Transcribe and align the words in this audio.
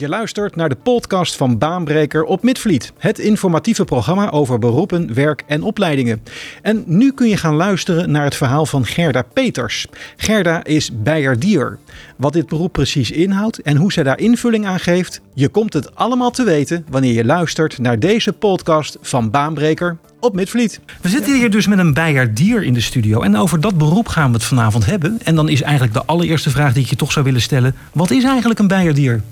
Je 0.00 0.08
luistert 0.08 0.56
naar 0.56 0.68
de 0.68 0.76
podcast 0.82 1.36
van 1.36 1.58
Baanbreker 1.58 2.24
op 2.24 2.42
Midvliet. 2.42 2.92
Het 2.98 3.18
informatieve 3.18 3.84
programma 3.84 4.30
over 4.30 4.58
beroepen, 4.58 5.14
werk 5.14 5.44
en 5.46 5.62
opleidingen. 5.62 6.22
En 6.62 6.84
nu 6.86 7.12
kun 7.12 7.28
je 7.28 7.36
gaan 7.36 7.54
luisteren 7.54 8.10
naar 8.10 8.24
het 8.24 8.34
verhaal 8.34 8.66
van 8.66 8.84
Gerda 8.86 9.22
Peters. 9.22 9.86
Gerda 10.16 10.64
is 10.64 10.90
bijerdier. 11.02 11.78
Wat 12.16 12.32
dit 12.32 12.46
beroep 12.46 12.72
precies 12.72 13.10
inhoudt 13.10 13.62
en 13.62 13.76
hoe 13.76 13.92
zij 13.92 14.02
daar 14.02 14.18
invulling 14.18 14.66
aan 14.66 14.80
geeft, 14.80 15.20
je 15.34 15.48
komt 15.48 15.72
het 15.72 15.94
allemaal 15.94 16.30
te 16.30 16.44
weten 16.44 16.86
wanneer 16.90 17.12
je 17.12 17.24
luistert 17.24 17.78
naar 17.78 17.98
deze 17.98 18.32
podcast 18.32 18.98
van 19.00 19.30
Baanbreker 19.30 19.96
op 20.20 20.34
Midvliet. 20.34 20.80
We 21.00 21.08
zitten 21.08 21.34
hier 21.34 21.50
dus 21.50 21.66
met 21.66 21.78
een 21.78 21.94
bijerdier 21.94 22.62
in 22.62 22.72
de 22.72 22.80
studio 22.80 23.20
en 23.20 23.36
over 23.36 23.60
dat 23.60 23.78
beroep 23.78 24.08
gaan 24.08 24.30
we 24.30 24.36
het 24.36 24.46
vanavond 24.46 24.86
hebben. 24.86 25.18
En 25.24 25.34
dan 25.34 25.48
is 25.48 25.62
eigenlijk 25.62 25.92
de 25.92 26.04
allereerste 26.04 26.50
vraag 26.50 26.72
die 26.72 26.82
ik 26.82 26.90
je 26.90 26.96
toch 26.96 27.12
zou 27.12 27.24
willen 27.24 27.40
stellen: 27.40 27.74
wat 27.92 28.10
is 28.10 28.24
eigenlijk 28.24 28.58
een 28.58 28.68
bijerdier? 28.68 29.22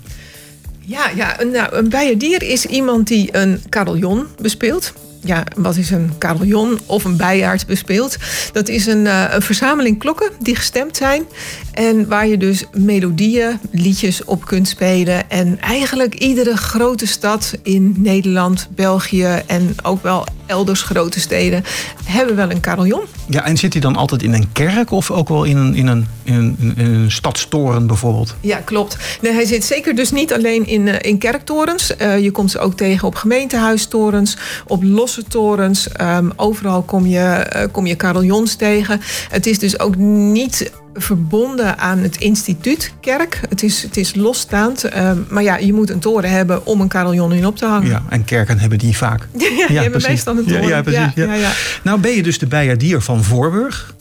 Ja, 0.87 1.11
ja 1.15 1.41
een, 1.41 1.51
nou, 1.51 1.75
een 1.75 1.89
bijerdier 1.89 2.43
is 2.43 2.67
iemand 2.67 3.07
die 3.07 3.37
een 3.37 3.63
carillon 3.69 4.27
bespeelt. 4.41 4.93
Ja, 5.25 5.45
wat 5.57 5.77
is 5.77 5.91
een 5.91 6.13
carillon 6.19 6.79
of 6.87 7.05
een 7.05 7.17
bijaard 7.17 7.67
bespeelt? 7.67 8.17
Dat 8.53 8.69
is 8.69 8.87
een, 8.87 9.05
uh, 9.05 9.25
een 9.31 9.43
verzameling 9.43 9.99
klokken 9.99 10.31
die 10.41 10.57
gestemd 10.57 10.97
zijn. 10.97 11.25
En 11.73 12.09
waar 12.09 12.27
je 12.27 12.37
dus 12.37 12.65
melodieën, 12.73 13.59
liedjes 13.71 14.25
op 14.25 14.45
kunt 14.45 14.69
spelen. 14.69 15.31
En 15.31 15.61
eigenlijk 15.61 16.15
iedere 16.15 16.57
grote 16.57 17.07
stad 17.07 17.53
in 17.63 17.95
Nederland, 17.99 18.69
België 18.75 19.43
en 19.47 19.75
ook 19.83 20.03
wel 20.03 20.27
elders 20.47 20.83
grote 20.83 21.21
steden 21.21 21.65
hebben 22.05 22.37
wel 22.37 22.51
een 22.51 22.61
carillon. 22.61 23.03
Ja, 23.29 23.45
en 23.45 23.57
zit 23.57 23.73
hij 23.73 23.83
dan 23.83 23.97
altijd 23.97 24.23
in 24.23 24.33
een 24.33 24.53
kerk 24.53 24.91
of 24.91 25.11
ook 25.11 25.29
wel 25.29 25.45
in 25.45 25.57
een, 25.57 25.75
in 25.75 25.87
een, 25.87 26.07
in 26.23 26.35
een, 26.35 26.75
in 26.77 26.95
een 26.95 27.11
stadstoren 27.11 27.87
bijvoorbeeld? 27.87 28.35
Ja, 28.41 28.57
klopt. 28.57 28.97
Nee, 29.21 29.33
hij 29.33 29.45
zit 29.45 29.65
zeker 29.65 29.95
dus 29.95 30.11
niet 30.11 30.33
alleen 30.33 30.67
in, 30.67 30.87
uh, 30.87 30.95
in 31.01 31.19
kerktorens. 31.19 31.93
Uh, 32.01 32.19
je 32.19 32.31
komt 32.31 32.51
ze 32.51 32.59
ook 32.59 32.77
tegen 32.77 33.09
op 33.09 33.15
gemeentehuistorens, 33.15 34.37
op 34.67 34.83
losse 34.83 35.23
torens. 35.23 35.89
Um, 36.01 36.33
overal 36.37 36.83
kom 36.83 37.07
je, 37.07 37.51
uh, 37.57 37.63
kom 37.73 37.87
je 37.87 37.97
carillons 37.97 38.55
tegen. 38.55 39.01
Het 39.31 39.47
is 39.47 39.59
dus 39.59 39.79
ook 39.79 39.97
niet 39.97 40.71
verbonden 40.97 41.79
aan 41.79 41.99
het 41.99 42.17
instituut 42.17 42.93
kerk. 43.01 43.41
Het 43.49 43.63
is, 43.63 43.83
het 43.83 43.97
is 43.97 44.15
losstaand. 44.15 44.85
Uh, 44.85 45.11
maar 45.29 45.43
ja, 45.43 45.57
je 45.57 45.73
moet 45.73 45.91
een 45.91 45.99
toren 45.99 46.31
hebben 46.31 46.67
om 46.67 46.81
een 46.81 46.89
carillon 46.89 47.33
in 47.33 47.47
op 47.47 47.57
te 47.57 47.67
hangen. 47.67 47.89
Ja, 47.89 48.03
en 48.09 48.25
kerken 48.25 48.59
hebben 48.59 48.79
die 48.79 48.97
vaak. 48.97 49.21
ja, 49.33 49.49
ja, 49.59 49.67
die 49.67 49.79
hebben 49.79 50.03
meestal 50.03 50.37
een 50.37 50.45
toren. 50.45 50.63
Ja, 50.63 50.69
ja 50.69 50.83
precies. 50.83 51.15
Ja. 51.15 51.35
Ja. 51.35 51.51
Nou 51.83 52.01
ben 52.01 52.13
je 52.13 52.23
dus 52.23 52.39
de 52.39 52.47
bijerdier 52.47 53.01
van 53.01 53.25
Voorburg. 53.25 53.95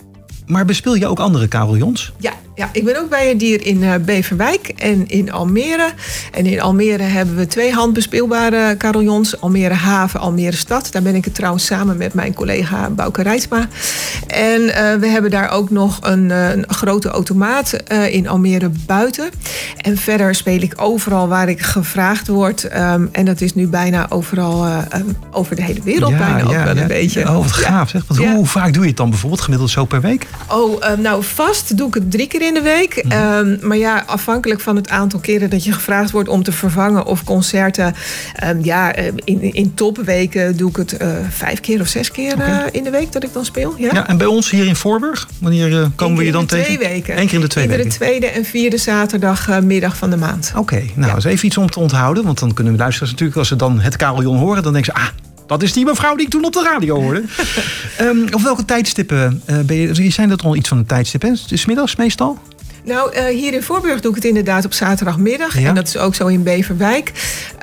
Maar 0.45 0.65
bespeel 0.65 0.95
je 0.95 1.07
ook 1.07 1.19
andere 1.19 1.47
carillons? 1.47 2.13
Ja, 2.19 2.33
ja, 2.55 2.69
ik 2.71 2.83
ben 2.83 2.99
ook 2.99 3.09
bijerdier 3.09 3.65
in 3.65 3.81
uh, 3.81 3.93
Beverwijk 4.05 4.67
en 4.67 5.07
in 5.07 5.31
Almere. 5.31 5.91
En 6.31 6.45
in 6.45 6.61
Almere 6.61 7.03
hebben 7.03 7.35
we 7.35 7.47
twee 7.47 7.73
handbespeelbare 7.73 8.75
carillons. 8.77 9.41
Almere 9.41 9.73
Haven, 9.73 10.19
Almere 10.19 10.55
Stad. 10.55 10.91
Daar 10.91 11.01
ben 11.01 11.15
ik 11.15 11.25
het 11.25 11.35
trouwens 11.35 11.65
samen 11.65 11.97
met 11.97 12.13
mijn 12.13 12.33
collega 12.33 12.89
Bouke 12.89 13.21
Rijtsma. 13.21 13.67
En 14.27 14.61
uh, 14.61 14.93
we 14.93 15.07
hebben 15.07 15.31
daar 15.31 15.49
ook 15.51 15.69
nog 15.69 15.97
een, 16.01 16.29
een 16.29 16.65
grote 16.67 17.09
automaat 17.09 17.77
in 18.09 18.27
Almere 18.27 18.71
buiten. 18.85 19.29
En 19.81 19.97
verder 19.97 20.35
speel 20.35 20.61
ik 20.61 20.73
overal 20.75 21.27
waar 21.27 21.49
ik 21.49 21.61
gevraagd 21.61 22.27
word. 22.27 22.63
Um, 22.63 23.09
en 23.11 23.25
dat 23.25 23.41
is 23.41 23.53
nu 23.53 23.67
bijna 23.67 24.05
overal 24.09 24.65
um, 24.65 25.17
over 25.31 25.55
de 25.55 25.63
hele 25.63 25.81
wereld 25.83 26.11
ja, 26.11 26.17
bijna 26.17 26.37
ja, 26.37 26.43
ook 26.43 26.65
wel 26.65 26.75
ja. 26.75 26.81
een 26.81 26.87
beetje. 26.87 27.21
Oh, 27.21 27.35
wat 27.35 27.51
gaaf 27.51 27.89
zeg. 27.89 28.03
Want 28.07 28.19
hoe, 28.19 28.29
hoe, 28.29 28.45
vaak 28.45 28.73
doe 28.73 28.81
je 28.81 28.87
het 28.87 28.97
dan 28.97 29.09
bijvoorbeeld 29.09 29.41
gemiddeld 29.41 29.69
zo 29.69 29.85
per 29.85 30.01
week? 30.01 30.27
Oh, 30.47 30.95
nou 30.97 31.23
vast 31.23 31.77
doe 31.77 31.87
ik 31.87 31.93
het 31.93 32.11
drie 32.11 32.27
keer 32.27 32.41
in 32.45 32.53
de 32.53 32.61
week. 32.61 33.03
Mm 33.03 33.11
-hmm. 33.11 33.47
um, 33.47 33.59
maar 33.61 33.77
ja, 33.77 34.03
afhankelijk 34.05 34.61
van 34.61 34.75
het 34.75 34.89
aantal 34.89 35.19
keren 35.19 35.49
dat 35.49 35.63
je 35.63 35.71
gevraagd 35.71 36.11
wordt 36.11 36.29
om 36.29 36.43
te 36.43 36.51
vervangen 36.51 37.05
of 37.05 37.23
concerten. 37.23 37.95
Um, 38.43 38.63
ja, 38.63 38.95
in, 39.23 39.53
in 39.53 39.73
topweken 39.73 40.57
doe 40.57 40.69
ik 40.69 40.75
het 40.75 40.97
uh, 41.01 41.07
vijf 41.29 41.59
keer 41.59 41.81
of 41.81 41.87
zes 41.87 42.11
keer 42.11 42.33
okay. 42.33 42.49
uh, 42.49 42.63
in 42.71 42.83
de 42.83 42.89
week 42.89 43.11
dat 43.11 43.23
ik 43.23 43.33
dan 43.33 43.45
speel. 43.45 43.73
Ja, 43.77 43.89
ja 43.93 44.07
en 44.07 44.17
bij 44.17 44.27
ons 44.27 44.49
hier 44.49 44.65
in 44.65 44.75
Voorburg, 44.75 45.27
wanneer 45.39 45.69
uh, 45.69 45.85
komen 45.95 46.17
we 46.17 46.25
je 46.25 46.31
dan 46.31 46.45
tegen? 46.45 46.65
Twee 46.65 46.77
weken. 46.77 47.19
Eén 47.19 47.25
keer 47.25 47.35
in 47.35 47.41
de 47.41 47.47
twee 47.47 47.63
Iedere 47.63 47.83
weken. 47.83 47.97
tweede 47.97 48.27
en 48.27 48.45
vierde 48.45 48.77
zaterdagmiddag 48.77 49.97
van 49.97 50.09
de 50.09 50.17
maand. 50.17 50.51
Oké, 50.55 50.59
okay, 50.59 50.91
nou, 50.95 51.11
ja. 51.11 51.17
is 51.17 51.23
even 51.23 51.45
iets 51.45 51.57
om 51.57 51.69
te 51.69 51.79
onthouden. 51.79 52.23
Want 52.23 52.39
dan 52.39 52.53
kunnen 52.53 52.73
we 52.73 52.79
luisteraars 52.79 53.11
natuurlijk, 53.11 53.39
als 53.39 53.47
ze 53.47 53.55
dan 53.55 53.79
het 53.79 53.95
carillon 53.95 54.37
horen, 54.37 54.63
dan 54.63 54.73
denken 54.73 54.93
ze, 54.93 55.01
ah, 55.01 55.07
dat 55.47 55.63
is 55.63 55.73
die 55.73 55.85
mevrouw 55.85 56.15
die 56.15 56.25
ik 56.25 56.31
toen 56.31 56.45
op 56.45 56.53
de 56.53 56.63
radio 56.63 57.01
hoorde. 57.01 57.23
um, 58.01 58.27
op 58.35 58.41
welke 58.41 58.65
tijdstippen 58.65 59.41
uh, 59.49 59.59
ben 59.59 59.77
je? 59.77 60.09
Zijn 60.09 60.29
dat 60.29 60.43
al 60.43 60.55
iets 60.55 60.69
van 60.69 60.77
een 60.77 60.85
tijdstip? 60.85 61.21
Hè? 61.21 61.31
Is 61.49 61.65
middags 61.65 61.95
meestal? 61.95 62.39
Nou, 62.85 63.15
uh, 63.15 63.25
hier 63.25 63.53
in 63.53 63.63
Voorburg 63.63 64.01
doe 64.01 64.09
ik 64.09 64.15
het 64.15 64.25
inderdaad 64.25 64.65
op 64.65 64.73
zaterdagmiddag. 64.73 65.59
Ja. 65.59 65.67
En 65.67 65.75
dat 65.75 65.87
is 65.87 65.97
ook 65.97 66.15
zo 66.15 66.27
in 66.27 66.43
Beverwijk. 66.43 67.11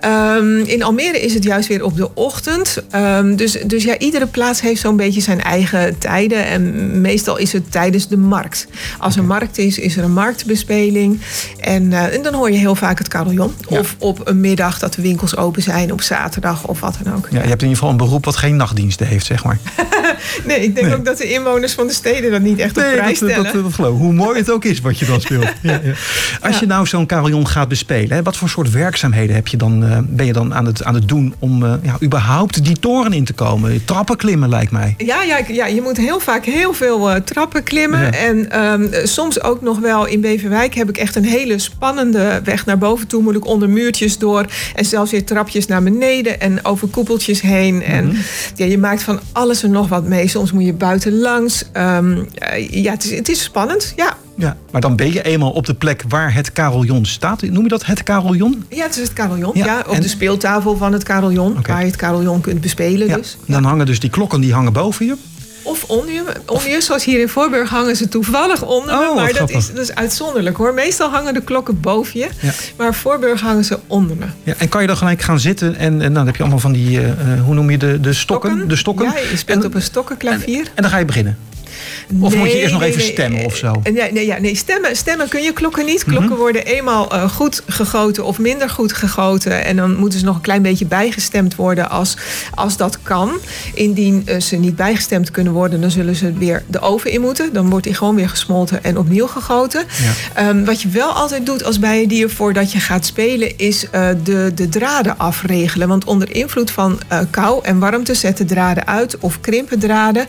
Um, 0.05 0.59
in 0.59 0.83
Almere 0.83 1.21
is 1.21 1.35
het 1.35 1.45
juist 1.45 1.69
weer 1.69 1.85
op 1.85 1.97
de 1.97 2.15
ochtend. 2.15 2.83
Um, 2.95 3.37
dus, 3.37 3.53
dus 3.67 3.85
ja, 3.85 3.99
iedere 3.99 4.27
plaats 4.27 4.61
heeft 4.61 4.81
zo'n 4.81 4.97
beetje 4.97 5.21
zijn 5.21 5.43
eigen 5.43 5.99
tijden. 5.99 6.47
En 6.47 7.01
meestal 7.01 7.37
is 7.37 7.53
het 7.53 7.71
tijdens 7.71 8.09
de 8.09 8.17
markt. 8.17 8.67
Als 8.99 9.17
er 9.17 9.25
markt 9.25 9.59
is, 9.59 9.79
is 9.79 9.97
er 9.97 10.05
een 10.05 10.13
marktbespeling. 10.13 11.21
En, 11.61 11.91
uh, 11.91 12.15
en 12.15 12.23
dan 12.23 12.35
hoor 12.35 12.51
je 12.51 12.59
heel 12.59 12.75
vaak 12.75 12.99
het 12.99 13.09
carillon. 13.09 13.55
Ja. 13.69 13.79
Of 13.79 13.97
op 13.99 14.29
een 14.29 14.41
middag 14.41 14.79
dat 14.79 14.95
de 14.95 15.03
winkels 15.03 15.37
open 15.37 15.63
zijn 15.63 15.93
op 15.93 16.01
zaterdag 16.01 16.67
of 16.67 16.81
wat 16.81 16.97
dan 17.03 17.15
ook. 17.15 17.29
Ja, 17.31 17.43
je 17.43 17.49
hebt 17.49 17.63
in 17.63 17.69
ieder 17.69 17.69
geval 17.69 17.91
een 17.91 17.97
beroep 17.97 18.25
wat 18.25 18.37
geen 18.37 18.57
nachtdiensten 18.57 19.07
heeft, 19.07 19.27
zeg 19.27 19.45
maar. 19.45 19.59
nee, 20.45 20.61
ik 20.61 20.75
denk 20.75 20.87
nee. 20.87 20.97
ook 20.97 21.05
dat 21.05 21.19
de 21.19 21.33
inwoners 21.33 21.73
van 21.73 21.87
de 21.87 21.93
steden 21.93 22.31
dat 22.31 22.41
niet 22.41 22.59
echt 22.59 22.77
op 22.77 22.83
nee, 22.83 22.93
prijs 22.93 23.19
dat, 23.19 23.31
stellen. 23.31 23.53
Dat, 23.53 23.63
dat, 23.63 23.77
dat, 23.77 23.91
Hoe 23.91 24.13
mooi 24.13 24.39
het 24.39 24.51
ook 24.51 24.65
is 24.65 24.81
wat 24.81 24.99
je 24.99 25.07
speelt. 25.21 25.53
Ja, 25.63 25.81
ja. 25.83 25.93
Als 26.41 26.59
je 26.59 26.67
nou 26.67 26.87
zo'n 26.87 27.07
carillon 27.07 27.49
gaat 27.49 27.69
bespelen, 27.69 28.17
hè, 28.17 28.23
wat 28.23 28.37
voor 28.37 28.49
soort 28.49 28.71
werkzaamheden 28.71 29.35
heb 29.35 29.49
je 29.49 29.57
dan, 29.57 29.85
uh, 29.85 29.99
ben 30.03 30.27
je 30.27 30.33
dan 30.33 30.55
aan 30.55 30.67
het, 30.67 30.85
aan 30.85 30.95
het 30.95 31.09
doen 31.09 31.35
om 31.39 31.63
uh, 31.63 31.75
ja, 31.83 31.97
überhaupt 32.03 32.65
die 32.65 32.79
toren 32.79 33.13
in 33.13 33.25
te 33.25 33.33
komen? 33.33 33.85
Trappen 33.85 34.17
klimmen 34.17 34.49
lijkt 34.49 34.71
mij. 34.71 34.95
Ja, 34.99 35.23
ja, 35.23 35.39
ja 35.49 35.67
je 35.67 35.83
moet 35.83 35.97
heel 35.97 36.21
vaak 36.21 36.45
heel 36.45 36.73
veel 36.73 37.11
uh, 37.11 37.17
trappen 37.17 37.63
klimmen. 37.63 38.13
En 38.13 38.65
um, 38.65 38.91
soms 39.05 39.43
ook 39.43 39.61
nog 39.61 39.79
wel 39.79 40.07
in 40.07 40.21
Beverwijk 40.21 40.75
heb 40.75 40.89
ik 40.89 40.97
echt 40.97 41.17
een 41.17 41.25
hele 41.25 41.59
spannende 41.59 42.41
weg 42.45 42.67
naar 42.67 42.79
boven 42.79 43.07
toe. 43.07 43.23
Moet 43.23 43.37
ik 43.37 43.47
onder 43.47 43.71
muurtjes 43.71 44.19
door 44.19 44.47
en 44.75 44.85
zelfs 44.85 45.11
weer 45.11 45.25
trapjes 45.25 45.67
naar 45.67 45.83
beneden 45.83 46.41
en 46.41 46.65
over 46.65 46.89
koepeltjes 46.89 47.41
heen. 47.41 47.75
Mm 47.75 47.81
-hmm. 47.81 47.91
En 47.91 48.17
ja, 48.55 48.65
je 48.65 48.79
maakt 48.79 49.03
van 49.03 49.21
alles 49.33 49.63
en 49.63 49.71
nog 49.71 49.89
wat 49.89 50.05
mee. 50.05 50.29
Soms 50.29 50.53
moet 50.53 50.65
je 50.65 50.73
buiten 50.73 51.19
langs. 51.19 51.65
Um, 51.77 52.29
ja, 52.71 52.93
het 52.93 53.05
is, 53.05 53.11
het 53.11 53.29
is 53.29 53.43
spannend, 53.43 53.93
ja. 53.97 54.17
Ja, 54.37 54.57
maar 54.71 54.81
dan 54.81 54.97
ben 54.97 55.13
je 55.13 55.23
eenmaal 55.23 55.51
op 55.51 55.67
de 55.67 55.75
plek 55.75 56.05
waar 56.09 56.35
het 56.35 56.53
carillon 56.53 57.07
staat. 57.07 57.43
Noem 57.43 57.63
je 57.63 57.69
dat 57.69 57.87
het 57.87 58.03
carillon? 58.03 58.65
Ja, 58.69 58.83
het 58.83 58.97
is 58.97 59.03
het 59.03 59.13
carillon. 59.13 59.51
Ja, 59.55 59.65
ja 59.65 59.85
op 59.87 59.95
en... 59.95 60.03
de 60.03 60.09
speeltafel 60.09 60.77
van 60.77 60.93
het 60.93 61.05
carillon. 61.05 61.51
Okay. 61.51 61.75
Waar 61.75 61.81
je 61.81 61.87
het 61.87 61.97
carillon 61.97 62.41
kunt 62.41 62.61
bespelen 62.61 63.07
ja. 63.07 63.17
dus. 63.17 63.37
Dan 63.47 63.65
hangen 63.65 63.87
dus 63.87 64.01
die 64.01 64.11
klokken 64.11 64.41
die 64.41 64.53
hangen 64.53 64.73
boven 64.73 65.07
je. 65.07 65.17
Of 65.65 65.85
onder 65.85 66.13
je, 66.13 66.25
onder 66.47 66.71
je, 66.71 66.81
zoals 66.81 67.05
hier 67.05 67.21
in 67.21 67.29
Voorburg 67.29 67.71
hangen 67.71 67.97
ze 67.97 68.09
toevallig 68.09 68.65
onder 68.65 68.99
me. 68.99 69.09
Oh, 69.09 69.15
maar 69.15 69.33
dat 69.33 69.51
is, 69.51 69.73
dat 69.73 69.79
is 69.79 69.95
uitzonderlijk 69.95 70.57
hoor. 70.57 70.75
Meestal 70.75 71.11
hangen 71.11 71.35
de 71.35 71.43
klokken 71.43 71.81
boven 71.81 72.21
je. 72.21 72.29
Ja. 72.41 72.53
Maar 72.77 72.95
Voorburg 72.95 73.41
hangen 73.41 73.65
ze 73.65 73.79
onder 73.87 74.17
me. 74.17 74.25
Ja, 74.43 74.55
en 74.59 74.69
kan 74.69 74.81
je 74.81 74.87
dan 74.87 74.97
gelijk 74.97 75.23
gaan 75.23 75.41
zitten 75.41 75.77
en, 75.77 76.01
en 76.01 76.15
dan 76.15 76.27
heb 76.27 76.37
je 76.37 76.43
allemaal 76.43 76.61
van 76.61 76.73
die, 76.73 77.01
uh, 77.01 77.09
hoe 77.45 77.55
noem 77.55 77.71
je 77.71 77.79
de, 77.79 78.01
de 78.01 78.13
stokken? 78.13 78.51
stokken? 78.51 78.69
De 78.69 78.77
stokken. 78.77 79.07
Ja, 79.07 79.19
je 79.31 79.37
speelt 79.37 79.61
en, 79.61 79.67
op 79.67 79.75
een 79.75 79.83
stokkenklavier. 79.83 80.61
En, 80.61 80.71
en 80.75 80.83
dan 80.83 80.91
ga 80.91 80.99
je 80.99 81.05
beginnen. 81.05 81.39
Of 82.21 82.31
nee, 82.31 82.39
moet 82.39 82.53
je 82.53 82.59
eerst 82.59 82.73
nog 82.73 82.81
nee, 82.81 82.91
even 82.91 83.03
stemmen 83.03 83.45
of 83.45 83.57
zo? 83.57 83.83
Nee, 83.93 84.13
nee, 84.13 84.27
ja, 84.27 84.39
nee 84.39 84.57
stemmen, 84.57 84.97
stemmen 84.97 85.29
kun 85.29 85.43
je 85.43 85.53
klokken 85.53 85.85
niet. 85.85 86.05
Klokken 86.05 86.25
mm 86.25 86.31
-hmm. 86.31 86.39
worden 86.39 86.65
eenmaal 86.65 87.15
uh, 87.15 87.31
goed 87.31 87.63
gegoten 87.67 88.25
of 88.25 88.39
minder 88.39 88.71
goed 88.71 88.93
gegoten. 88.93 89.65
En 89.65 89.77
dan 89.77 89.97
moeten 89.97 90.19
ze 90.19 90.25
nog 90.25 90.35
een 90.35 90.41
klein 90.41 90.63
beetje 90.63 90.87
bijgestemd 90.87 91.55
worden 91.55 91.91
als, 91.91 92.17
als 92.55 92.77
dat 92.77 92.99
kan. 93.03 93.31
Indien 93.75 94.23
uh, 94.27 94.41
ze 94.41 94.57
niet 94.57 94.77
bijgestemd 94.77 95.31
kunnen 95.31 95.53
worden, 95.53 95.81
dan 95.81 95.91
zullen 95.91 96.15
ze 96.15 96.33
weer 96.33 96.63
de 96.67 96.81
oven 96.81 97.11
in 97.11 97.21
moeten. 97.21 97.53
Dan 97.53 97.71
wordt 97.71 97.85
die 97.85 97.95
gewoon 97.95 98.15
weer 98.15 98.29
gesmolten 98.29 98.85
en 98.85 98.99
opnieuw 98.99 99.27
gegoten. 99.27 99.85
Ja. 100.35 100.49
Um, 100.49 100.65
wat 100.65 100.83
je 100.83 100.89
wel 100.89 101.11
altijd 101.11 101.47
doet 101.47 101.65
als 101.65 101.79
bijendier 101.79 102.31
voordat 102.31 102.73
je 102.73 102.81
gaat 102.81 103.07
spelen, 103.07 103.59
is 103.59 103.85
uh, 103.85 104.09
de, 104.23 104.53
de 104.55 104.69
draden 104.69 105.19
afregelen. 105.19 105.89
Want 105.89 106.05
onder 106.05 106.35
invloed 106.35 106.71
van 106.71 107.01
kou 107.31 107.65
en 107.65 107.79
warmte 107.79 108.15
zetten 108.15 108.47
draden 108.47 108.87
uit 108.87 109.19
of 109.19 109.41
krimpen 109.41 109.79
draden. 109.79 110.27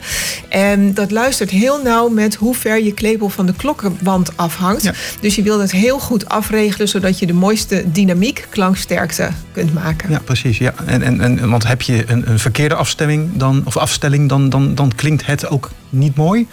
En 0.48 0.94
dat 0.94 1.10
luistert 1.10 1.33
heel 1.38 1.82
nauw 1.82 2.08
met 2.08 2.34
hoe 2.34 2.54
ver 2.54 2.82
je 2.82 2.94
klepel 2.94 3.28
van 3.28 3.46
de 3.46 3.54
klokkenwand 3.56 4.36
afhangt. 4.36 4.82
Ja. 4.82 4.92
Dus 5.20 5.34
je 5.34 5.42
wilt 5.42 5.60
het 5.60 5.72
heel 5.72 5.98
goed 5.98 6.28
afregelen, 6.28 6.88
zodat 6.88 7.18
je 7.18 7.26
de 7.26 7.32
mooiste 7.32 7.84
dynamiek, 7.86 8.46
klanksterkte 8.50 9.28
kunt 9.52 9.74
maken. 9.74 10.10
Ja, 10.10 10.18
precies. 10.18 10.58
Ja. 10.58 10.74
En, 10.86 11.02
en, 11.02 11.20
en, 11.20 11.50
want 11.50 11.66
heb 11.66 11.82
je 11.82 12.04
een, 12.06 12.30
een 12.30 12.38
verkeerde 12.38 12.74
afstemming 12.74 13.30
dan, 13.34 13.62
of 13.64 13.76
afstelling, 13.76 14.28
dan, 14.28 14.48
dan, 14.48 14.74
dan 14.74 14.92
klinkt 14.94 15.26
het 15.26 15.48
ook 15.48 15.70
niet 15.90 16.16
mooi. 16.16 16.46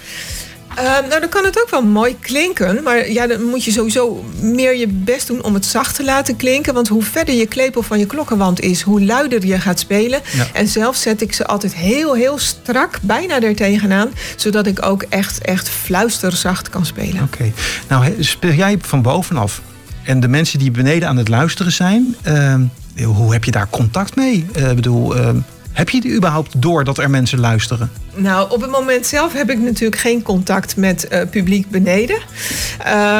Uh, 0.77 0.83
nou, 1.09 1.19
dan 1.19 1.29
kan 1.29 1.45
het 1.45 1.61
ook 1.61 1.69
wel 1.69 1.81
mooi 1.81 2.19
klinken. 2.19 2.83
Maar 2.83 3.11
ja, 3.11 3.27
dan 3.27 3.43
moet 3.43 3.63
je 3.63 3.71
sowieso 3.71 4.25
meer 4.41 4.75
je 4.75 4.87
best 4.87 5.27
doen 5.27 5.43
om 5.43 5.53
het 5.53 5.65
zacht 5.65 5.95
te 5.95 6.03
laten 6.03 6.35
klinken. 6.35 6.73
Want 6.73 6.87
hoe 6.87 7.03
verder 7.03 7.35
je 7.35 7.45
klepel 7.45 7.81
van 7.81 7.99
je 7.99 8.05
klokkenwand 8.05 8.59
is, 8.59 8.81
hoe 8.81 9.03
luider 9.03 9.45
je 9.45 9.59
gaat 9.59 9.79
spelen. 9.79 10.21
Ja. 10.33 10.47
En 10.53 10.67
zelf 10.67 10.95
zet 10.95 11.21
ik 11.21 11.33
ze 11.33 11.45
altijd 11.45 11.75
heel, 11.75 12.13
heel 12.13 12.37
strak, 12.37 12.99
bijna 13.01 13.41
er 13.41 13.55
tegenaan. 13.55 14.09
Zodat 14.35 14.67
ik 14.67 14.85
ook 14.85 15.01
echt, 15.09 15.41
echt 15.41 15.69
fluisterzacht 15.69 16.69
kan 16.69 16.85
spelen. 16.85 17.23
Oké. 17.23 17.33
Okay. 17.33 17.53
Nou, 17.87 18.23
speel 18.23 18.53
jij 18.53 18.77
van 18.81 19.01
bovenaf? 19.01 19.61
En 20.03 20.19
de 20.19 20.27
mensen 20.27 20.59
die 20.59 20.71
beneden 20.71 21.07
aan 21.07 21.17
het 21.17 21.27
luisteren 21.27 21.71
zijn, 21.71 22.15
ehm, 22.21 22.61
hoe 23.03 23.33
heb 23.33 23.43
je 23.43 23.51
daar 23.51 23.69
contact 23.69 24.15
mee? 24.15 24.45
Ik 24.53 24.75
bedoel, 24.75 25.15
ehm, 25.15 25.37
heb 25.71 25.89
je 25.89 25.97
het 25.97 26.07
überhaupt 26.07 26.61
door 26.61 26.83
dat 26.83 26.97
er 26.97 27.09
mensen 27.09 27.39
luisteren? 27.39 27.91
Nou, 28.15 28.51
op 28.51 28.61
het 28.61 28.71
moment 28.71 29.05
zelf 29.05 29.33
heb 29.33 29.49
ik 29.49 29.59
natuurlijk 29.59 30.01
geen 30.01 30.21
contact 30.21 30.75
met 30.75 31.07
uh, 31.11 31.21
publiek 31.29 31.69
beneden. 31.69 32.17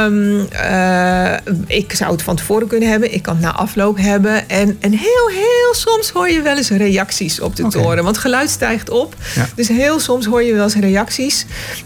Um, 0.05 0.47
uh, 0.53 1.33
ik 1.67 1.93
zou 1.93 2.11
het 2.11 2.21
van 2.21 2.35
tevoren 2.35 2.67
kunnen 2.67 2.89
hebben. 2.89 3.13
Ik 3.13 3.21
kan 3.21 3.33
het 3.33 3.43
na 3.43 3.51
afloop 3.51 3.97
hebben. 3.97 4.49
En, 4.49 4.77
en 4.79 4.91
heel, 4.91 5.29
heel 5.29 5.73
soms 5.73 6.09
hoor 6.09 6.29
je 6.29 6.41
wel 6.41 6.57
eens 6.57 6.69
reacties 6.69 7.39
op 7.39 7.55
de 7.55 7.65
okay. 7.65 7.81
toren. 7.81 8.03
Want 8.03 8.17
geluid 8.17 8.49
stijgt 8.49 8.89
op. 8.89 9.15
Ja. 9.35 9.49
Dus 9.55 9.67
heel 9.67 9.99
soms 9.99 10.25
hoor 10.25 10.43
je 10.43 10.53
wel 10.53 10.63
eens 10.63 10.75
reacties. 10.75 11.45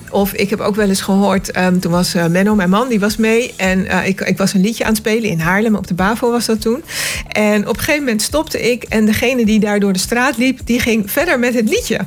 Of 0.10 0.34
ik 0.34 0.50
heb 0.50 0.60
ook 0.60 0.76
wel 0.76 0.90
eens 0.90 1.02
gehoord, 1.02 1.58
um, 1.58 1.80
toen 1.80 1.92
was 1.92 2.16
uh, 2.16 2.26
Menno, 2.26 2.56
mijn 2.56 2.70
man, 2.70 2.90
die 2.90 3.00
was 3.00 3.16
mee. 3.16 3.54
En 3.58 4.06
ik, 4.06 4.22
ik 4.22 4.38
was 4.38 4.54
een 4.54 4.62
liedje 4.62 4.84
aan 4.84 4.90
het 4.90 4.98
spelen 4.98 5.30
in 5.30 5.40
Haarlem, 5.40 5.76
op 5.76 5.88
de 5.88 5.94
BAVO 5.94 6.32
was 6.32 6.46
dat 6.46 6.62
toen. 6.62 6.84
En 7.32 7.68
op 7.68 7.78
een 7.78 7.84
gegeven 7.84 8.04
moment 8.04 8.22
stopte 8.22 8.72
ik. 8.72 8.84
En 8.84 9.06
degene 9.06 9.46
die 9.46 9.60
daar 9.60 9.80
door 9.80 9.94
de 9.94 10.00
straat 10.00 10.38
liep, 10.38 10.60
die 10.64 10.80
ging 10.80 11.12
verder 11.12 11.40
met 11.40 11.54
het 11.54 11.70
liedje. 11.70 12.00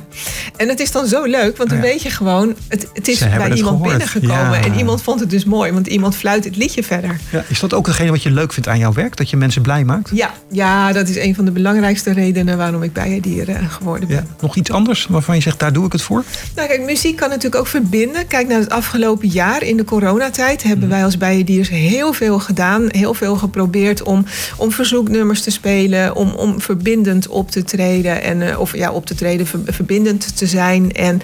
En 0.55 0.69
het 0.69 0.79
is 0.79 0.88
dan 0.91 1.07
zo 1.07 1.23
leuk, 1.23 1.57
want 1.57 1.69
dan 1.69 1.81
weet 1.81 2.01
je 2.01 2.09
gewoon, 2.09 2.55
het, 2.67 2.87
het 2.93 3.07
is 3.07 3.19
bij 3.19 3.53
iemand 3.53 3.81
binnengekomen. 3.81 4.63
En 4.63 4.73
iemand 4.73 5.01
vond 5.01 5.19
het 5.19 5.29
dus 5.29 5.45
mooi, 5.45 5.71
want 5.71 5.87
iemand 5.87 6.15
fluit 6.15 6.43
het 6.43 6.55
liedje 6.55 6.83
verder. 6.83 7.19
Ja, 7.31 7.43
is 7.47 7.59
dat 7.59 7.73
ook 7.73 7.85
degene 7.85 8.11
wat 8.11 8.23
je 8.23 8.31
leuk 8.31 8.53
vindt 8.53 8.69
aan 8.69 8.77
jouw 8.79 8.93
werk? 8.93 9.17
Dat 9.17 9.29
je 9.29 9.37
mensen 9.37 9.61
blij 9.61 9.83
maakt? 9.83 10.09
Ja, 10.13 10.33
ja 10.49 10.91
dat 10.91 11.07
is 11.07 11.15
een 11.17 11.35
van 11.35 11.45
de 11.45 11.51
belangrijkste 11.51 12.13
redenen 12.13 12.57
waarom 12.57 12.83
ik 12.83 12.93
bijendier 12.93 13.49
uh, 13.49 13.55
geworden 13.69 14.07
ben. 14.07 14.27
Nog 14.41 14.55
iets 14.55 14.71
anders 14.71 15.07
waarvan 15.09 15.35
je 15.35 15.41
zegt, 15.41 15.59
daar 15.59 15.73
doe 15.73 15.85
ik 15.85 15.91
het 15.91 16.01
voor? 16.01 16.23
Nou 16.55 16.67
kijk, 16.67 16.81
muziek 16.81 17.15
kan 17.15 17.29
natuurlijk 17.29 17.55
ook 17.55 17.67
verbinden. 17.67 18.27
Kijk 18.27 18.47
naar 18.47 18.59
het 18.59 18.69
afgelopen 18.69 19.27
jaar 19.27 19.63
in 19.63 19.77
de 19.77 19.83
coronatijd 19.83 20.63
hebben 20.63 20.85
mm. 20.85 20.91
wij 20.91 21.03
als 21.03 21.17
bijendiers 21.17 21.69
heel 21.69 22.13
veel 22.13 22.39
gedaan. 22.39 22.85
Heel 22.87 23.13
veel 23.13 23.35
geprobeerd 23.35 24.03
om, 24.03 24.25
om 24.57 24.71
verzoeknummers 24.71 25.41
te 25.41 25.51
spelen, 25.51 26.15
om, 26.15 26.31
om 26.31 26.61
verbindend 26.61 27.27
op 27.27 27.51
te 27.51 27.63
treden. 27.63 28.21
En, 28.21 28.41
uh, 28.41 28.59
of 28.59 28.75
ja, 28.75 28.91
op 28.91 29.05
te 29.05 29.15
treden, 29.15 29.47
ver, 29.47 29.59
verbindend 29.65 30.37
te 30.37 30.47
zijn. 30.47 30.78
En 30.87 31.21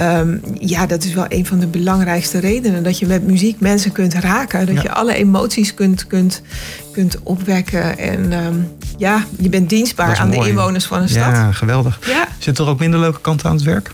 um, 0.00 0.40
ja, 0.58 0.86
dat 0.86 1.04
is 1.04 1.14
wel 1.14 1.26
een 1.28 1.46
van 1.46 1.58
de 1.58 1.66
belangrijkste 1.66 2.38
redenen. 2.38 2.82
Dat 2.82 2.98
je 2.98 3.06
met 3.06 3.26
muziek 3.26 3.60
mensen 3.60 3.92
kunt 3.92 4.14
raken. 4.14 4.66
Dat 4.66 4.74
ja. 4.74 4.82
je 4.82 4.92
alle 4.92 5.14
emoties 5.14 5.74
kunt, 5.74 6.06
kunt, 6.06 6.42
kunt 6.92 7.16
opwekken. 7.22 7.98
En 7.98 8.32
um, 8.32 8.72
ja, 8.96 9.24
je 9.38 9.48
bent 9.48 9.68
dienstbaar 9.68 10.16
aan 10.16 10.28
mooi. 10.28 10.40
de 10.40 10.48
inwoners 10.48 10.84
van 10.84 11.02
een 11.02 11.08
stad. 11.08 11.30
Ja, 11.30 11.52
geweldig. 11.52 11.98
Ja. 12.06 12.28
Zit 12.38 12.58
er 12.58 12.68
ook 12.68 12.78
minder 12.78 13.00
leuke 13.00 13.20
kanten 13.20 13.48
aan 13.48 13.56
het 13.56 13.64
werk? 13.64 13.90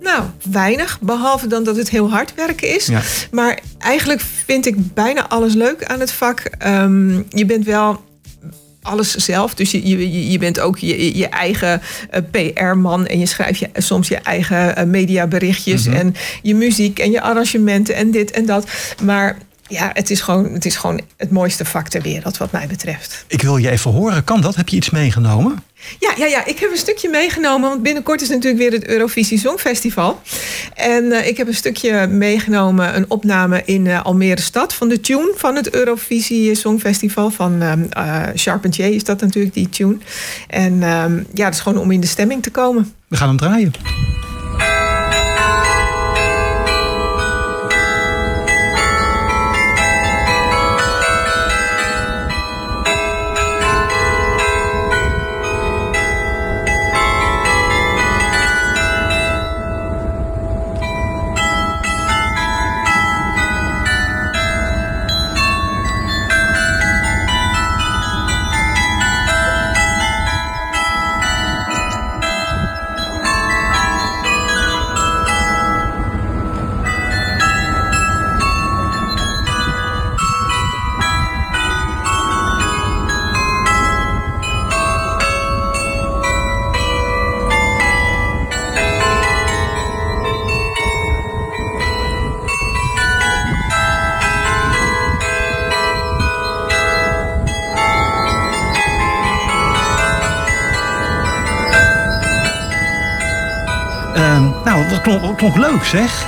Nou, 0.00 0.22
weinig. 0.50 0.98
Behalve 1.00 1.46
dan 1.46 1.64
dat 1.64 1.76
het 1.76 1.90
heel 1.90 2.10
hard 2.10 2.34
werken 2.34 2.74
is. 2.74 2.86
Ja. 2.86 3.00
Maar 3.30 3.58
eigenlijk 3.78 4.22
vind 4.46 4.66
ik 4.66 4.94
bijna 4.94 5.28
alles 5.28 5.54
leuk 5.54 5.84
aan 5.84 6.00
het 6.00 6.12
vak. 6.12 6.50
Um, 6.66 7.24
je 7.28 7.46
bent 7.46 7.64
wel 7.64 8.04
alles 8.84 9.14
zelf. 9.14 9.54
Dus 9.54 9.70
je, 9.70 9.88
je, 9.88 10.30
je 10.30 10.38
bent 10.38 10.60
ook 10.60 10.78
je, 10.78 11.16
je 11.16 11.28
eigen 11.28 11.82
uh, 12.14 12.52
PR-man 12.54 13.06
en 13.06 13.18
je 13.18 13.26
schrijft 13.26 13.58
je, 13.58 13.68
soms 13.74 14.08
je 14.08 14.16
eigen 14.16 14.78
uh, 14.78 14.84
mediaberichtjes 14.84 15.86
mm-hmm. 15.86 16.00
en 16.00 16.14
je 16.42 16.54
muziek 16.54 16.98
en 16.98 17.10
je 17.10 17.20
arrangementen 17.20 17.94
en 17.94 18.10
dit 18.10 18.30
en 18.30 18.46
dat. 18.46 18.66
Maar 19.02 19.36
ja, 19.68 19.90
het 19.92 20.10
is, 20.10 20.20
gewoon, 20.20 20.52
het 20.52 20.64
is 20.64 20.76
gewoon 20.76 21.00
het 21.16 21.30
mooiste 21.30 21.64
vak 21.64 21.88
ter 21.88 22.02
wereld 22.02 22.36
wat 22.36 22.52
mij 22.52 22.66
betreft. 22.66 23.24
Ik 23.28 23.42
wil 23.42 23.56
je 23.56 23.70
even 23.70 23.90
horen, 23.90 24.24
kan 24.24 24.40
dat? 24.40 24.54
Heb 24.54 24.68
je 24.68 24.76
iets 24.76 24.90
meegenomen? 24.90 25.62
Ja, 25.98 26.12
ja, 26.16 26.26
ja, 26.26 26.44
ik 26.44 26.58
heb 26.58 26.70
een 26.70 26.76
stukje 26.76 27.08
meegenomen. 27.08 27.68
Want 27.68 27.82
binnenkort 27.82 28.20
is 28.20 28.28
natuurlijk 28.28 28.58
weer 28.58 28.72
het 28.72 28.88
Eurovisie 28.88 29.38
Songfestival. 29.38 30.20
En 30.74 31.04
uh, 31.04 31.26
ik 31.26 31.36
heb 31.36 31.46
een 31.46 31.54
stukje 31.54 32.06
meegenomen, 32.06 32.96
een 32.96 33.10
opname 33.10 33.62
in 33.64 33.84
uh, 33.84 34.04
Almere 34.04 34.40
Stad 34.40 34.74
van 34.74 34.88
de 34.88 35.00
tune 35.00 35.32
van 35.36 35.56
het 35.56 35.74
Eurovisie 35.74 36.54
Songfestival. 36.54 37.30
Van 37.30 37.62
uh, 37.62 37.82
Charpentier 38.34 38.94
is 38.94 39.04
dat 39.04 39.20
natuurlijk, 39.20 39.54
die 39.54 39.68
tune. 39.68 39.96
En 40.48 40.78
ja, 41.34 41.44
dat 41.44 41.54
is 41.54 41.60
gewoon 41.60 41.78
om 41.78 41.90
in 41.90 42.00
de 42.00 42.06
stemming 42.06 42.42
te 42.42 42.50
komen. 42.50 42.92
We 43.08 43.16
gaan 43.16 43.28
hem 43.28 43.36
draaien. 43.36 43.72
Klonk, 105.02 105.38
klonk 105.38 105.56
leuk 105.56 105.84
zeg. 105.84 106.26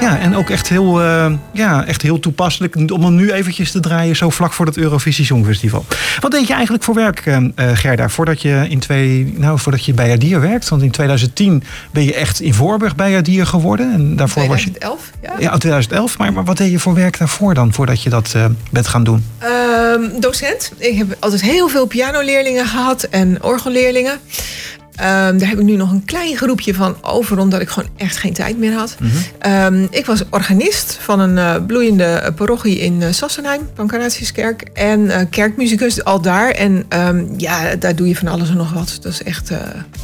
Ja, 0.00 0.18
en 0.18 0.36
ook 0.36 0.50
echt 0.50 0.68
heel, 0.68 1.02
uh, 1.02 1.32
ja, 1.52 1.84
echt 1.84 2.02
heel 2.02 2.18
toepasselijk 2.18 2.76
om 2.92 3.02
hem 3.02 3.14
nu 3.14 3.32
eventjes 3.32 3.70
te 3.70 3.80
draaien, 3.80 4.16
zo 4.16 4.30
vlak 4.30 4.52
voor 4.52 4.66
het 4.66 4.76
Eurovisie 4.76 5.24
Songfestival. 5.24 5.84
Wat 6.20 6.30
deed 6.30 6.46
je 6.46 6.52
eigenlijk 6.52 6.84
voor 6.84 6.94
werk, 6.94 7.26
uh, 7.26 7.46
Gerda, 7.56 8.08
voordat 8.08 8.42
je, 8.42 8.66
in 8.68 8.78
twee, 8.78 9.34
nou, 9.36 9.58
voordat 9.58 9.84
je 9.84 9.92
bij 9.94 10.12
Adier 10.12 10.40
werkt? 10.40 10.68
Want 10.68 10.82
in 10.82 10.90
2010 10.90 11.62
ben 11.90 12.04
je 12.04 12.14
echt 12.14 12.40
in 12.40 12.54
Voorburg 12.54 12.96
bij 12.96 13.16
Adier 13.16 13.46
geworden. 13.46 13.92
En 13.92 14.16
daarvoor 14.16 14.42
2011, 14.42 14.94
was 14.94 15.04
je, 15.20 15.28
ja. 15.28 15.50
Ja, 15.50 15.58
2011. 15.58 16.18
Maar, 16.18 16.32
maar 16.32 16.44
wat 16.44 16.56
deed 16.56 16.70
je 16.70 16.78
voor 16.78 16.94
werk 16.94 17.18
daarvoor 17.18 17.54
dan, 17.54 17.72
voordat 17.72 18.02
je 18.02 18.10
dat 18.10 18.32
uh, 18.36 18.44
bent 18.70 18.86
gaan 18.86 19.04
doen? 19.04 19.24
Um, 19.94 20.20
docent. 20.20 20.72
Ik 20.76 20.96
heb 20.96 21.16
altijd 21.18 21.40
heel 21.40 21.68
veel 21.68 21.86
pianoleerlingen 21.86 22.66
gehad 22.66 23.02
en 23.02 23.42
orgelleerlingen. 23.42 24.20
Um, 25.00 25.38
daar 25.38 25.48
heb 25.48 25.58
ik 25.58 25.64
nu 25.64 25.76
nog 25.76 25.90
een 25.90 26.04
klein 26.04 26.36
groepje 26.36 26.74
van 26.74 26.96
over, 27.02 27.38
omdat 27.38 27.60
ik 27.60 27.68
gewoon 27.68 27.88
echt 27.96 28.16
geen 28.16 28.32
tijd 28.32 28.58
meer 28.58 28.72
had. 28.72 28.96
Mm 29.00 29.10
-hmm. 29.10 29.74
um, 29.74 29.88
ik 29.90 30.06
was 30.06 30.22
organist 30.30 30.98
van 31.00 31.20
een 31.20 31.36
uh, 31.36 31.66
bloeiende 31.66 32.32
parochie 32.36 32.78
in 32.78 33.00
uh, 33.00 33.06
Sassenheim, 33.10 33.60
Pancratiuskerk. 33.74 34.62
En 34.72 35.00
uh, 35.00 35.16
kerkmuzikus 35.30 36.04
al 36.04 36.20
daar. 36.20 36.50
En 36.50 36.84
um, 36.88 37.34
ja, 37.36 37.76
daar 37.76 37.96
doe 37.96 38.08
je 38.08 38.16
van 38.16 38.28
alles 38.28 38.48
en 38.48 38.56
nog 38.56 38.72
wat. 38.72 38.98
Dat 39.00 39.12
is 39.12 39.22
echt 39.22 39.50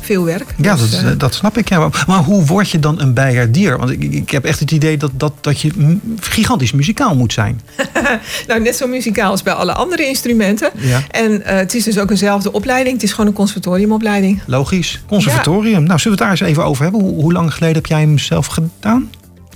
veel 0.00 0.24
werk. 0.24 0.54
Ja, 0.56 0.76
dus, 0.76 1.02
dat, 1.02 1.20
dat, 1.20 1.34
snap 1.34 1.58
ik. 1.58 1.68
Ja. 1.68 1.90
Maar 2.06 2.22
hoe 2.22 2.44
word 2.44 2.70
je 2.70 2.78
dan 2.78 3.00
een 3.00 3.14
bijaardier? 3.14 3.78
Want 3.78 3.90
ik, 3.90 4.02
ik, 4.02 4.30
heb 4.30 4.44
echt 4.44 4.60
het 4.60 4.70
idee 4.70 4.96
dat, 4.96 5.10
dat, 5.14 5.32
dat 5.40 5.60
je 5.60 5.98
gigantisch 6.20 6.72
muzikaal 6.72 7.16
moet 7.16 7.32
zijn. 7.32 7.60
nou, 8.46 8.60
net 8.60 8.76
zo 8.76 8.86
muzikaal 8.86 9.30
als 9.30 9.42
bij 9.42 9.52
alle 9.52 9.72
andere 9.72 10.06
instrumenten. 10.06 10.70
Ja. 10.74 11.02
En 11.10 11.42
het 11.44 11.74
is 11.74 11.84
dus 11.84 11.98
ook 11.98 12.10
eenzelfde 12.10 12.52
opleiding. 12.52 12.94
Het 12.94 13.04
is 13.04 13.10
gewoon 13.10 13.26
een 13.26 13.32
conservatoriumopleiding. 13.32 14.40
Logisch. 14.46 14.83
Conservatorium. 15.06 15.80
Ja. 15.80 15.86
Nou, 15.86 15.98
zullen 15.98 16.18
we 16.18 16.24
het 16.24 16.32
daar 16.32 16.40
eens 16.40 16.50
even 16.50 16.64
over 16.64 16.82
hebben? 16.82 17.00
Hoe, 17.00 17.22
hoe 17.22 17.32
lang 17.32 17.52
geleden 17.52 17.76
heb 17.76 17.86
jij 17.86 18.00
hem 18.00 18.18
zelf 18.18 18.46
gedaan? 18.46 19.10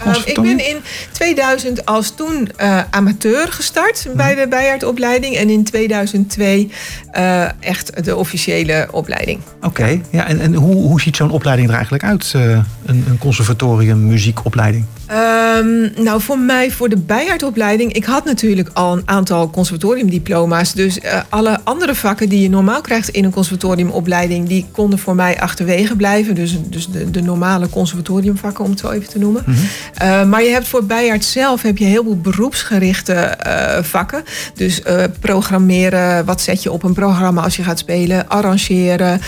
Um, 0.07 0.15
ik 0.25 0.41
ben 0.41 0.69
in 0.69 0.77
2000 1.13 1.87
als 1.87 2.11
toen 2.15 2.49
uh, 2.61 2.81
amateur 2.91 3.53
gestart 3.53 4.07
mm. 4.09 4.17
bij 4.17 4.35
de 4.35 4.49
bijaardopleiding. 4.49 5.37
En 5.37 5.51
in 5.51 5.65
2002 5.65 6.71
uh, 7.17 7.63
echt 7.63 8.05
de 8.05 8.17
officiële 8.17 8.89
opleiding. 8.91 9.41
Oké, 9.57 9.67
okay. 9.67 10.03
ja. 10.11 10.27
en, 10.27 10.41
en 10.41 10.55
hoe, 10.55 10.75
hoe 10.75 11.01
ziet 11.01 11.17
zo'n 11.17 11.31
opleiding 11.31 11.69
er 11.69 11.75
eigenlijk 11.75 12.05
uit? 12.05 12.33
Uh, 12.37 12.43
een, 12.43 13.05
een 13.09 13.19
conservatorium 13.19 14.07
muziekopleiding? 14.07 14.85
Um, 15.13 15.91
nou, 16.05 16.21
voor 16.21 16.39
mij, 16.39 16.71
voor 16.71 16.89
de 16.89 16.97
bijaardopleiding... 16.97 17.93
ik 17.93 18.05
had 18.05 18.25
natuurlijk 18.25 18.71
al 18.73 18.93
een 18.93 19.03
aantal 19.05 19.51
conservatoriumdiploma's. 19.51 20.73
Dus 20.73 20.99
alle 21.29 21.59
andere 21.65 21.95
vakken 21.95 22.29
die 22.29 22.43
je 22.43 22.49
normaal 22.49 22.81
krijgt 22.81 23.09
in 23.09 23.25
een 23.25 23.31
conservatoriumopleiding... 23.31 24.49
die 24.49 24.67
konden 24.71 24.99
voor 24.99 25.15
mij 25.15 25.41
achterwege 25.41 25.97
blijven. 25.97 26.35
Dus, 26.35 26.59
dus 26.67 26.89
de, 26.89 27.11
de 27.11 27.23
normale 27.23 27.69
conservatoriumvakken, 27.69 28.65
om 28.65 28.71
het 28.71 28.81
zo 28.81 28.91
even 28.91 29.09
te 29.09 29.19
noemen. 29.19 29.43
Mm 29.47 29.55
-hmm. 29.55 29.65
Uh, 30.03 30.25
maar 30.25 30.43
je 30.43 30.51
hebt 30.51 30.69
voor 30.69 30.85
Bijaard 30.85 31.25
zelf 31.25 31.63
heb 31.63 31.79
je 31.79 31.85
heel 31.85 32.03
veel 32.03 32.21
beroepsgerichte 32.21 33.39
uh, 33.47 33.83
vakken. 33.83 34.25
Dus 34.55 34.83
programmeren, 35.21 36.25
wat 36.25 36.41
zet 36.41 36.63
je 36.63 36.73
op 36.73 36.83
een 36.83 36.95
programma 36.95 37.43
als 37.43 37.57
je 37.57 37.63
gaat 37.63 37.79
spelen, 37.79 38.29
arrangeren, 38.29 39.21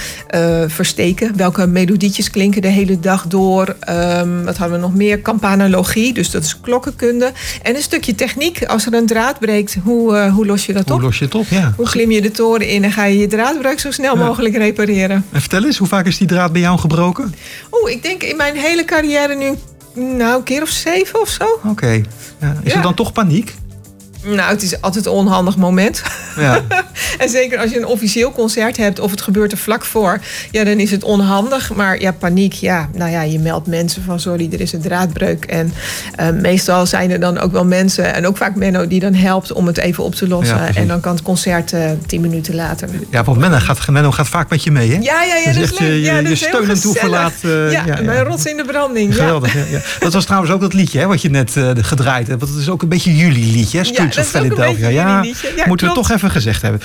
versteken. 0.66 1.36
Welke 1.36 1.66
melodietjes 1.66 2.30
klinken 2.30 2.62
de 2.62 2.68
hele 2.68 3.00
dag 3.00 3.26
door? 3.26 3.76
Um, 3.88 4.44
wat 4.44 4.56
hadden 4.56 4.76
we 4.76 4.82
nog 4.82 4.94
meer? 4.94 5.22
Campana 5.22 5.68
analogie, 5.70 6.12
dus 6.12 6.30
dat 6.30 6.42
is 6.42 6.60
klokkenkunde. 6.60 7.32
En 7.62 7.74
een 7.74 7.82
stukje 7.82 8.14
techniek. 8.14 8.64
Als 8.64 8.86
er 8.86 8.94
een 8.94 9.06
draad 9.06 9.38
breekt, 9.38 9.76
hoe, 9.82 10.14
uh, 10.14 10.34
hoe 10.34 10.46
los 10.46 10.66
je 10.66 10.72
dat 10.72 10.82
op? 10.82 10.90
Hoe 10.90 11.00
los 11.00 11.18
je 11.18 11.24
het 11.24 11.34
op, 11.34 11.46
ja. 11.48 11.72
Hoe 11.76 11.88
klim 11.88 12.10
je 12.10 12.20
de 12.20 12.30
toren 12.30 12.68
in 12.68 12.84
en 12.84 12.92
ga 12.92 13.04
je 13.04 13.18
je 13.18 13.26
draadbreuk 13.26 13.80
zo 13.80 13.90
snel 13.90 14.16
mogelijk 14.16 14.56
repareren? 14.56 15.24
En 15.32 15.40
vertel 15.40 15.64
eens, 15.64 15.78
hoe 15.78 15.88
vaak 15.88 16.06
is 16.06 16.18
die 16.18 16.26
draad 16.26 16.52
bij 16.52 16.60
jou 16.60 16.78
gebroken? 16.78 17.34
Oeh, 17.72 17.90
ik 17.90 18.02
denk 18.02 18.22
in 18.22 18.36
mijn 18.36 18.56
hele 18.56 18.84
carrière 18.84 19.34
nu 19.34 19.54
nou, 19.94 20.36
een 20.36 20.42
keer 20.42 20.62
of 20.62 20.68
zeven 20.68 21.20
of 21.20 21.28
zo. 21.28 21.44
Oké. 21.64 22.02
Ja. 22.40 22.56
Is 22.62 22.74
er 22.74 22.82
dan 22.82 22.94
toch 22.94 23.12
paniek? 23.12 23.54
Nou, 24.22 24.50
het 24.50 24.62
is 24.62 24.80
altijd 24.80 25.06
een 25.06 25.12
onhandig 25.12 25.56
moment. 25.56 26.02
Ja. 26.36 26.60
en 27.18 27.28
zeker 27.28 27.58
als 27.58 27.70
je 27.70 27.78
een 27.78 27.86
officieel 27.86 28.32
concert 28.32 28.76
hebt 28.76 29.00
of 29.00 29.10
het 29.10 29.20
gebeurt 29.20 29.52
er 29.52 29.58
vlak 29.58 29.84
voor, 29.84 30.20
ja, 30.50 30.64
dan 30.64 30.78
is 30.78 30.90
het 30.90 31.04
onhandig. 31.04 31.74
Maar 31.74 32.00
ja, 32.00 32.12
paniek, 32.12 32.52
ja, 32.52 32.88
nou 32.94 33.10
ja, 33.10 33.22
je 33.22 33.38
meldt 33.38 33.66
mensen 33.66 34.02
van 34.02 34.20
sorry, 34.20 34.48
er 34.52 34.60
is 34.60 34.72
een 34.72 34.80
draadbreuk. 34.80 35.44
En 35.44 35.72
uh, 36.20 36.28
meestal 36.30 36.86
zijn 36.86 37.10
er 37.10 37.20
dan 37.20 37.38
ook 37.38 37.52
wel 37.52 37.64
mensen, 37.64 38.14
en 38.14 38.26
ook 38.26 38.36
vaak 38.36 38.54
Menno, 38.54 38.86
die 38.86 39.00
dan 39.00 39.14
helpt 39.14 39.52
om 39.52 39.66
het 39.66 39.78
even 39.78 40.04
op 40.04 40.14
te 40.14 40.28
lossen. 40.28 40.74
en 40.74 40.86
dan 40.86 41.00
kan 41.00 41.12
het 41.12 41.22
concert 41.22 41.72
uh, 41.72 41.90
tien 42.06 42.20
minuten 42.20 42.54
later. 42.54 42.88
Ja, 43.10 43.24
want 43.24 43.38
Menno 43.38 43.58
gaat, 43.58 43.88
Menno 43.88 44.10
gaat 44.10 44.28
vaak 44.28 44.50
met 44.50 44.64
je 44.64 44.70
mee, 44.70 44.90
hè? 44.90 44.98
Ja, 45.00 45.22
ja, 45.22 45.36
ja. 45.36 45.52
Dus 45.52 45.70
dat 45.70 45.80
is 45.80 45.86
Je, 45.86 46.00
ja, 46.00 46.18
je 46.18 46.34
steun 46.34 46.70
en 46.70 46.80
toeverlaat. 46.80 47.32
Uh, 47.42 47.72
ja, 47.72 47.84
ja, 47.86 48.02
mijn 48.02 48.24
rots 48.24 48.44
in 48.44 48.56
de 48.56 48.64
branding. 48.64 49.14
Geweldig, 49.14 49.70
ja. 49.70 49.78
Dat 49.98 50.12
was 50.12 50.24
trouwens 50.24 50.52
ook 50.52 50.60
dat 50.60 50.72
liedje 50.72 50.98
hè, 50.98 51.06
wat 51.06 51.22
je 51.22 51.30
net 51.30 51.56
gedraaid 51.80 52.26
hebt. 52.26 52.40
Want 52.40 52.52
het 52.52 52.60
is 52.60 52.68
ook 52.68 52.82
een 52.82 52.88
beetje 52.88 53.16
jullie 53.16 53.52
liedje, 53.52 53.78
hè? 53.78 53.84
Of 54.18 54.26
Philadelphia. 54.26 54.88
Ja, 54.88 55.22
ja, 55.56 55.66
moeten 55.66 55.88
we 55.88 55.94
toch 55.94 56.10
even 56.10 56.30
gezegd 56.30 56.62
hebben. 56.62 56.80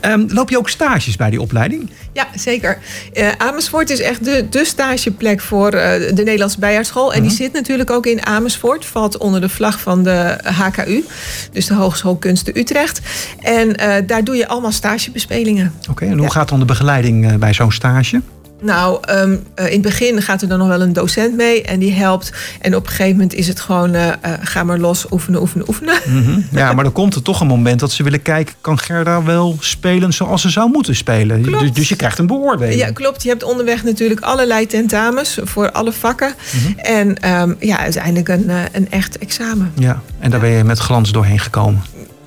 Um, 0.00 0.26
loop 0.28 0.50
je 0.50 0.58
ook 0.58 0.68
stages 0.68 1.16
bij 1.16 1.30
die 1.30 1.40
opleiding? 1.40 1.90
Ja, 2.12 2.26
zeker. 2.34 2.78
Uh, 3.14 3.28
Amersfoort 3.38 3.90
is 3.90 4.00
echt 4.00 4.24
de, 4.24 4.46
de 4.50 4.64
stageplek 4.64 5.40
voor 5.40 5.74
uh, 5.74 5.80
de 5.90 6.22
Nederlandse 6.24 6.58
Bijaardschool. 6.58 7.12
En 7.12 7.20
die 7.20 7.30
mhm. 7.30 7.40
zit 7.40 7.52
natuurlijk 7.52 7.90
ook 7.90 8.06
in 8.06 8.26
Amersfoort. 8.26 8.84
Valt 8.84 9.16
onder 9.16 9.40
de 9.40 9.48
vlag 9.48 9.80
van 9.80 10.02
de 10.02 10.38
HKU. 10.42 11.04
Dus 11.52 11.66
de 11.66 11.74
Hogeschool 11.74 12.16
Kunsten 12.16 12.58
Utrecht. 12.58 13.00
En 13.40 13.68
uh, 13.68 13.94
daar 14.06 14.24
doe 14.24 14.36
je 14.36 14.48
allemaal 14.48 14.72
stagebespelingen. 14.72 15.74
Oké, 15.90 16.04
en 16.04 16.18
hoe 16.18 16.30
gaat 16.30 16.48
dan 16.48 16.58
de 16.58 16.64
begeleiding 16.64 17.38
bij 17.38 17.54
zo'n 17.54 17.72
stage? 17.72 18.20
Nou, 18.60 19.00
um, 19.10 19.30
in 19.54 19.64
het 19.64 19.82
begin 19.82 20.22
gaat 20.22 20.42
er 20.42 20.48
dan 20.48 20.58
nog 20.58 20.68
wel 20.68 20.80
een 20.80 20.92
docent 20.92 21.36
mee 21.36 21.62
en 21.62 21.78
die 21.78 21.92
helpt. 21.92 22.32
En 22.60 22.76
op 22.76 22.82
een 22.82 22.88
gegeven 22.88 23.12
moment 23.12 23.34
is 23.34 23.48
het 23.48 23.60
gewoon, 23.60 23.94
uh, 23.94 24.06
uh, 24.06 24.12
ga 24.40 24.64
maar 24.64 24.78
los, 24.78 25.06
oefenen, 25.10 25.40
oefenen, 25.40 25.68
oefenen. 25.68 25.94
Mm 26.06 26.24
-hmm. 26.24 26.46
Ja, 26.50 26.72
maar 26.72 26.84
dan 26.84 26.92
komt 26.92 27.14
er 27.14 27.22
toch 27.22 27.40
een 27.40 27.46
moment 27.46 27.80
dat 27.80 27.92
ze 27.92 28.02
willen 28.02 28.22
kijken, 28.22 28.54
kan 28.60 28.78
Gerda 28.78 29.22
wel 29.22 29.56
spelen 29.60 30.12
zoals 30.12 30.42
ze 30.42 30.50
zou 30.50 30.70
moeten 30.70 30.96
spelen? 30.96 31.42
Dus, 31.42 31.72
dus, 31.72 31.88
je 31.88 31.96
krijgt 31.96 32.18
een 32.18 32.26
beoordeling. 32.26 32.80
Ja, 32.80 32.90
klopt. 32.90 33.22
Je 33.22 33.28
hebt 33.28 33.42
onderweg 33.42 33.84
natuurlijk 33.84 34.20
allerlei 34.20 34.66
tentamens 34.66 35.38
voor 35.42 35.70
alle 35.70 35.92
vakken. 35.92 36.34
Mm 36.52 36.60
-hmm. 36.60 36.78
En 36.78 37.30
um, 37.40 37.56
ja, 37.60 37.78
uiteindelijk 37.78 38.28
een, 38.28 38.50
een 38.72 38.90
echt 38.90 39.18
examen. 39.18 39.72
Ja, 39.74 40.00
en 40.18 40.30
daar 40.30 40.40
ben 40.40 40.50
je 40.50 40.64
met 40.64 40.78
glans 40.78 41.12
doorheen 41.12 41.38
gekomen. 41.38 41.82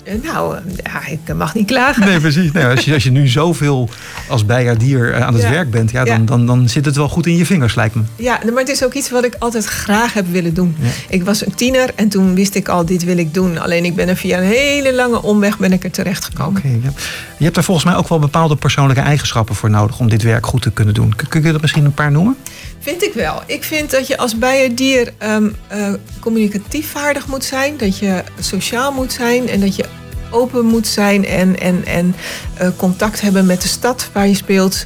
Eh, 0.09 0.15
nou, 0.23 0.55
eh, 0.55 0.61
ja, 0.83 1.07
ik 1.07 1.35
mag 1.35 1.53
niet 1.53 1.67
klagen. 1.67 2.05
Nee, 2.05 2.19
precies. 2.19 2.51
Nee, 2.51 2.65
als, 2.65 2.85
je, 2.85 2.93
als 2.93 3.03
je 3.03 3.11
nu 3.11 3.27
zoveel 3.27 3.89
als 4.27 4.45
bijaardier 4.45 5.13
eh, 5.13 5.25
aan 5.25 5.33
het 5.33 5.49
werk 5.49 5.71
bent, 5.71 5.91
ja, 5.91 6.03
dan, 6.03 6.25
Dan, 6.25 6.45
dan 6.45 6.69
zit 6.69 6.85
het 6.85 6.95
wel 6.95 7.09
goed 7.09 7.25
in 7.25 7.35
je 7.35 7.45
vingers, 7.45 7.75
lijkt 7.75 7.95
me. 7.95 8.01
Ja, 8.15 8.39
maar 8.53 8.59
het 8.59 8.69
is 8.69 8.83
ook 8.83 8.93
iets 8.93 9.09
wat 9.09 9.23
ik 9.23 9.35
altijd 9.39 9.65
graag 9.65 10.13
heb 10.13 10.25
willen 10.31 10.53
doen. 10.53 10.75
Ik 11.09 11.23
was 11.23 11.45
een 11.45 11.55
tiener 11.55 11.89
en 11.95 12.09
toen 12.09 12.35
wist 12.35 12.55
ik 12.55 12.67
al, 12.67 12.85
dit 12.85 13.03
wil 13.03 13.17
ik 13.17 13.33
doen. 13.33 13.57
Alleen 13.57 13.85
ik 13.85 13.95
ben 13.95 14.07
er 14.07 14.15
via 14.15 14.37
een 14.37 14.43
hele 14.43 14.95
lange 14.95 15.21
omweg 15.21 15.57
ben 15.57 15.73
ik 15.73 15.83
er 15.83 15.91
terecht 15.91 16.25
gekomen. 16.25 16.61
Oké. 16.61 16.67
ja. 16.67 16.91
Je 17.37 17.43
hebt 17.43 17.55
daar 17.55 17.63
volgens 17.63 17.85
mij 17.85 17.95
ook 17.95 18.07
wel 18.07 18.19
bepaalde 18.19 18.55
persoonlijke 18.55 19.01
eigenschappen 19.01 19.55
voor 19.55 19.69
nodig 19.69 19.99
om 19.99 20.09
dit 20.09 20.23
werk 20.23 20.45
goed 20.45 20.61
te 20.61 20.71
kunnen 20.71 20.93
doen. 20.93 21.13
Kun 21.29 21.43
je 21.43 21.53
er 21.53 21.59
misschien 21.61 21.85
een 21.85 21.93
paar 21.93 22.11
noemen? 22.11 22.37
Vind 22.79 23.03
ik 23.03 23.13
wel. 23.13 23.41
Ik 23.45 23.63
vind 23.63 23.91
dat 23.91 24.07
je 24.07 24.17
als 24.17 24.37
bijendier 24.37 25.13
um, 25.23 25.55
uh, 25.73 25.93
communicatief 26.19 26.91
vaardig 26.91 27.27
moet 27.27 27.43
zijn. 27.43 27.77
Dat 27.77 27.97
je 27.97 28.23
sociaal 28.39 28.91
moet 28.91 29.11
zijn. 29.11 29.49
En 29.49 29.59
dat 29.59 29.75
je 29.75 29.85
open 30.29 30.65
moet 30.65 30.87
zijn 30.87 31.25
en, 31.25 31.59
en, 31.59 31.85
en 31.85 32.15
uh, 32.61 32.67
contact 32.77 33.21
hebben 33.21 33.45
met 33.45 33.61
de 33.61 33.67
stad 33.67 34.09
waar 34.13 34.27
je 34.27 34.35
speelt. 34.35 34.85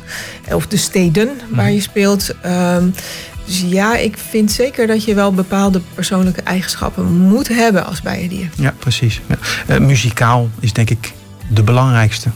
Of 0.54 0.68
de 0.68 0.78
steden 0.78 1.30
waar 1.50 1.66
mhm. 1.66 1.74
je 1.74 1.82
speelt. 1.82 2.36
Um, 2.46 2.94
dus 3.46 3.64
ja, 3.66 3.98
ik 3.98 4.18
vind 4.30 4.52
zeker 4.52 4.88
dat 4.88 5.04
je 5.04 5.14
wel 5.14 5.34
bepaalde 5.34 5.82
persoonlijke 5.94 6.42
eigenschappen 6.42 7.06
moet 7.06 7.48
hebben 7.48 7.86
als 7.86 8.02
bijendier. 8.02 8.50
Ja, 8.56 8.74
precies. 8.80 9.22
Ja. 9.28 9.38
Uh, 9.76 9.86
muzikaal 9.86 10.50
is 10.60 10.74
denk 10.74 10.90
ik 10.90 11.12
de 11.48 11.64
belangrijkste. 11.64 12.30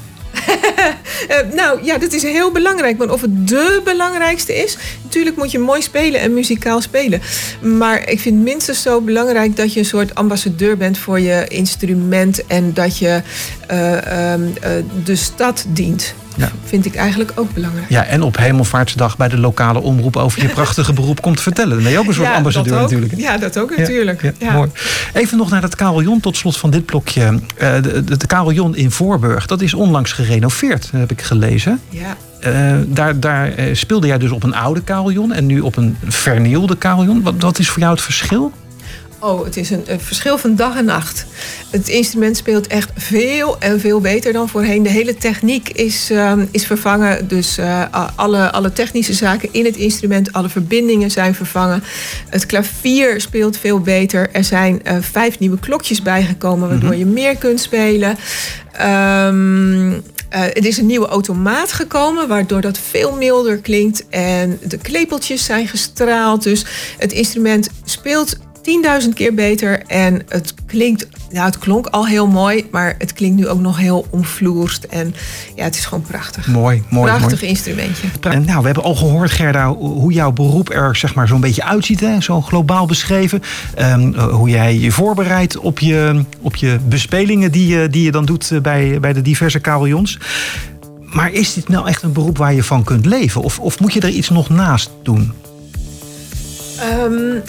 Eh, 1.28 1.38
nou 1.54 1.84
ja, 1.84 1.98
dat 1.98 2.14
is 2.14 2.24
heel 2.24 2.52
belangrijk. 2.52 2.98
Maar 2.98 3.12
of 3.12 3.22
het 3.22 3.48
de 3.48 3.82
belangrijkste 3.84 4.56
is, 4.56 4.78
natuurlijk 5.04 5.36
moet 5.38 5.52
je 5.52 5.60
mooi 5.60 5.82
spelen 5.82 6.20
en 6.20 6.34
muzikaal 6.34 6.82
spelen. 6.82 7.22
Maar 7.62 8.10
ik 8.10 8.20
vind 8.20 8.44
minstens 8.44 8.82
zo 8.82 9.02
belangrijk 9.02 9.56
dat 9.56 9.74
je 9.74 9.80
een 9.80 9.86
soort 9.86 10.16
ambassadeur 10.16 10.78
bent 10.78 10.98
voor 10.98 11.20
je 11.20 11.46
instrument 11.48 12.46
en 12.46 12.74
dat 12.74 12.98
je 12.98 13.22
uh, 13.72 13.92
uh, 13.92 14.34
de 15.04 15.16
stad 15.16 15.66
dient. 15.68 16.14
Ja. 16.38 16.52
Vind 16.66 16.86
ik 16.86 16.96
eigenlijk 16.96 17.32
ook 17.36 17.54
belangrijk. 17.54 17.90
Ja, 17.90 18.04
en 18.04 18.22
op 18.22 18.38
Hemelvaartsdag 18.38 19.18
bij 19.18 19.28
de 19.28 19.38
lokale 19.38 19.82
omroep 19.82 20.18
over 20.18 20.42
je 20.42 20.48
prachtige 20.48 20.94
beroep 20.94 21.22
komt 21.22 21.42
vertellen. 21.42 21.74
Dan 21.74 21.84
ben 21.84 21.92
je 21.92 22.00
ook 22.00 22.08
een 22.08 22.14
soort 22.14 22.34
ambassadeur 22.34 22.82
natuurlijk. 22.82 23.16
Ja, 23.16 23.38
dat 23.38 23.60
ook 23.60 23.78
natuurlijk. 23.78 24.34
Ja, 24.40 24.54
mooi. 24.54 24.70
Even 25.14 25.38
nog 25.38 25.50
naar 25.50 25.62
dat 25.62 25.76
carillon 25.76 26.20
tot 26.20 26.38
slot 26.38 26.58
van 26.58 26.70
dit 26.70 26.86
blokje. 26.86 27.40
Uh, 27.62 27.74
de, 27.82 28.04
de, 28.04 28.18
de 28.18 28.28
carillon 28.28 28.76
in 28.76 28.92
Voorburg, 28.92 29.46
dat 29.46 29.62
is 29.62 29.74
onlangs 29.74 30.12
gerenoveerd, 30.12 30.90
heb 30.92 31.12
ik 31.12 31.22
gelezen. 31.22 31.80
Ja. 31.90 32.18
Uh, 32.48 32.76
daar, 32.88 33.20
daar 33.20 33.54
speelde 33.74 34.08
jij 34.08 34.18
dus 34.18 34.32
op 34.32 34.44
een 34.44 34.56
oude 34.56 34.84
carillon 34.84 35.34
en 35.34 35.46
nu 35.46 35.60
op 35.60 35.76
een 35.76 35.98
vernielde 36.08 36.78
carillon. 36.78 37.22
Wat, 37.22 37.34
wat 37.38 37.60
is 37.60 37.70
voor 37.70 37.80
jou 37.80 37.94
het 37.94 38.02
verschil? 38.04 38.52
Oh, 39.20 39.44
het 39.44 39.58
is 39.58 39.70
een, 39.70 39.84
een, 39.86 40.00
verschil 40.00 40.38
van 40.38 40.56
dag 40.56 40.76
en 40.76 40.86
nacht. 40.86 41.26
Het 41.70 41.90
instrument 41.90 42.38
speelt 42.38 42.68
echt 42.68 42.92
veel 42.96 43.60
en 43.60 43.80
veel 43.80 44.00
beter 44.00 44.34
dan 44.34 44.50
voorheen. 44.50 44.84
De 44.84 44.90
hele 44.90 45.16
techniek 45.16 45.70
is, 45.70 46.12
uh, 46.12 46.34
is 46.52 46.66
vervangen. 46.66 47.28
Dus 47.28 47.58
uh, 47.58 47.84
alle, 48.16 48.52
alle 48.52 48.74
technische 48.74 49.14
zaken 49.14 49.50
in 49.52 49.66
het 49.66 49.76
instrument, 49.76 50.34
alle 50.34 50.50
verbindingen 50.50 51.12
zijn 51.12 51.36
vervangen. 51.36 51.84
Het 52.30 52.46
klavier 52.46 53.22
speelt 53.22 53.58
veel 53.58 53.80
beter. 53.80 54.30
Er 54.32 54.44
zijn 54.44 54.82
uh, 54.84 54.98
vijf 55.02 55.40
nieuwe 55.40 55.60
klokjes 55.60 56.02
bijgekomen, 56.02 56.70
waardoor 56.70 56.90
-hmm. 56.90 57.00
je 57.00 57.06
meer 57.06 57.38
kunt 57.38 57.60
spelen. 57.60 58.18
Um, 58.82 60.04
uh, 60.34 60.44
er 60.44 60.66
is 60.66 60.78
een 60.78 60.86
nieuwe 60.86 61.08
automaat 61.08 61.72
gekomen, 61.72 62.28
waardoor 62.28 62.62
dat 62.62 62.78
veel 62.78 63.16
milder 63.16 63.58
klinkt. 63.58 64.08
En 64.10 64.60
de 64.64 64.78
klepeltjes 64.78 65.46
zijn 65.46 65.68
gestraald. 65.68 66.44
Dus 66.44 66.66
het 66.98 67.12
instrument 67.12 67.70
speelt 67.84 68.38
10.000 69.04 69.14
keer 69.14 69.34
beter. 69.34 69.82
En 69.82 70.22
het 70.30 70.54
klinkt, 70.66 71.08
ja, 71.30 71.46
het 71.46 71.58
klonk 71.58 71.88
al 71.88 72.08
heel 72.08 72.28
mooi, 72.28 72.68
maar 72.72 72.96
het 72.98 73.14
klinkt 73.14 73.38
nu 73.38 73.48
ook 73.48 73.60
nog 73.60 73.78
heel 73.78 74.08
omvloerst. 74.10 74.84
En 74.84 75.16
ja, 75.56 75.64
het 75.64 75.76
is 75.76 75.86
gewoon 75.86 76.04
prachtig. 76.04 76.48
Mooi, 76.48 76.84
mooi. 76.90 77.12
Prachtig 77.12 77.40
mooi. 77.40 77.52
instrumentje. 77.52 78.08
En 78.20 78.46
nou, 78.46 78.60
we 78.60 78.66
hebben 78.66 78.84
al 78.84 78.96
gehoord, 78.96 79.32
Gerda, 79.32 79.74
hoe 79.74 80.14
jouw 80.14 80.32
beroep 80.32 80.70
er 80.70 80.96
zeg 80.96 81.16
maar 81.16 81.28
zo'n 81.28 81.42
beetje 81.42 81.64
uitziet, 81.64 82.00
hè? 82.00 82.22
zo 82.22 82.42
globaal 82.42 82.86
beschreven. 82.86 83.42
Um, 83.80 84.16
hoe 84.16 84.50
jij 84.50 84.78
je 84.78 84.92
voorbereidt 84.92 85.58
op 85.58 85.80
je, 85.80 86.24
op 86.42 86.56
je 86.56 86.78
bespelingen 86.88 87.52
die 87.52 87.68
je, 87.68 87.90
die 87.90 88.04
je 88.04 88.12
dan 88.12 88.26
doet 88.26 88.52
bij, 88.62 89.00
bij 89.00 89.14
de 89.14 89.22
diverse 89.22 89.62
carillons. 89.62 90.20
Maar 91.02 91.32
is 91.32 91.54
dit 91.54 91.68
nou 91.68 91.88
echt 91.88 92.04
een 92.04 92.14
beroep 92.14 92.38
waar 92.38 92.54
je 92.54 92.64
van 92.64 92.84
kunt 92.84 93.06
leven? 93.06 93.42
Of, 93.42 93.60
of 93.60 93.80
moet 93.80 93.94
je 93.94 94.00
er 94.00 94.10
iets 94.10 94.30
nog 94.30 94.50
naast 94.50 94.90
doen? 95.04 95.32
Um, 97.04 97.42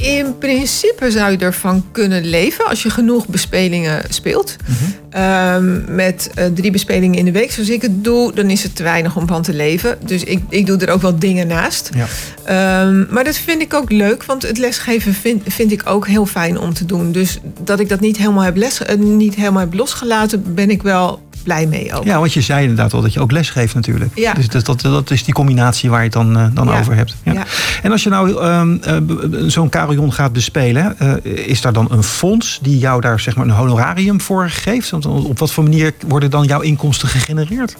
in 0.00 0.38
principe 0.38 1.10
zou 1.10 1.30
je 1.30 1.38
ervan 1.38 1.84
kunnen 1.92 2.24
leven 2.24 2.66
als 2.66 2.82
je 2.82 2.90
genoeg 2.90 3.28
bespelingen 3.28 4.02
speelt. 4.08 4.56
Mm 4.66 4.74
-hmm. 4.76 5.22
um, 5.22 5.94
met 5.94 6.30
uh, 6.38 6.44
drie 6.54 6.70
bespelingen 6.70 7.18
in 7.18 7.24
de 7.24 7.32
week, 7.32 7.50
zoals 7.50 7.68
ik 7.68 7.82
het 7.82 8.04
doe, 8.04 8.34
dan 8.34 8.50
is 8.50 8.62
het 8.62 8.76
te 8.76 8.82
weinig 8.82 9.16
om 9.16 9.26
van 9.26 9.42
te 9.42 9.54
leven. 9.54 9.98
Dus 10.04 10.24
ik, 10.24 10.42
ik 10.48 10.66
doe 10.66 10.78
er 10.78 10.90
ook 10.90 11.02
wel 11.02 11.18
dingen 11.18 11.46
naast. 11.46 11.90
Ja. 11.94 12.82
Um, 12.82 13.06
maar 13.10 13.24
dat 13.24 13.36
vind 13.36 13.62
ik 13.62 13.74
ook 13.74 13.90
leuk, 13.90 14.24
want 14.24 14.42
het 14.42 14.58
lesgeven 14.58 15.14
vind, 15.14 15.42
vind 15.46 15.72
ik 15.72 15.82
ook 15.84 16.06
heel 16.06 16.26
fijn 16.26 16.58
om 16.58 16.74
te 16.74 16.86
doen. 16.86 17.12
Dus 17.12 17.38
dat 17.64 17.80
ik 17.80 17.88
dat 17.88 18.00
niet 18.00 18.16
helemaal 18.16 18.44
heb, 18.44 18.56
les, 18.56 18.80
uh, 18.80 18.96
niet 18.96 19.34
helemaal 19.34 19.60
heb 19.60 19.74
losgelaten, 19.74 20.54
ben 20.54 20.70
ik 20.70 20.82
wel 20.82 21.20
blij 21.42 21.66
mee 21.66 21.94
ook. 21.94 22.04
Ja, 22.04 22.18
want 22.18 22.32
je 22.32 22.40
zei 22.40 22.60
inderdaad 22.60 22.92
al 22.92 23.00
dat 23.02 23.12
je 23.12 23.20
ook 23.20 23.30
les 23.30 23.50
geeft 23.50 23.74
natuurlijk. 23.74 24.10
Ja. 24.14 24.32
Dus 24.32 24.48
dat, 24.48 24.66
dat, 24.66 24.80
dat 24.80 25.10
is 25.10 25.24
die 25.24 25.34
combinatie 25.34 25.90
waar 25.90 25.98
je 25.98 26.04
het 26.04 26.12
dan, 26.12 26.38
uh, 26.38 26.46
dan 26.52 26.66
ja. 26.66 26.78
over 26.78 26.94
hebt. 26.94 27.16
Ja. 27.22 27.32
ja. 27.32 27.44
En 27.82 27.92
als 27.92 28.02
je 28.02 28.10
nou 28.10 28.44
um, 28.44 28.80
uh, 28.86 29.48
zo'n 29.48 29.68
carillon 29.68 30.12
gaat 30.12 30.32
bespelen, 30.32 30.96
uh, 31.02 31.14
is 31.24 31.60
daar 31.60 31.72
dan 31.72 31.86
een 31.90 32.02
fonds 32.02 32.58
die 32.62 32.78
jou 32.78 33.00
daar 33.00 33.20
zeg 33.20 33.36
maar 33.36 33.44
een 33.44 33.52
honorarium 33.52 34.20
voor 34.20 34.50
geeft? 34.50 34.90
Want 34.90 35.06
op 35.06 35.38
wat 35.38 35.52
voor 35.52 35.64
manier 35.64 35.92
worden 36.08 36.30
dan 36.30 36.44
jouw 36.44 36.60
inkomsten 36.60 37.08
gegenereerd? 37.08 37.76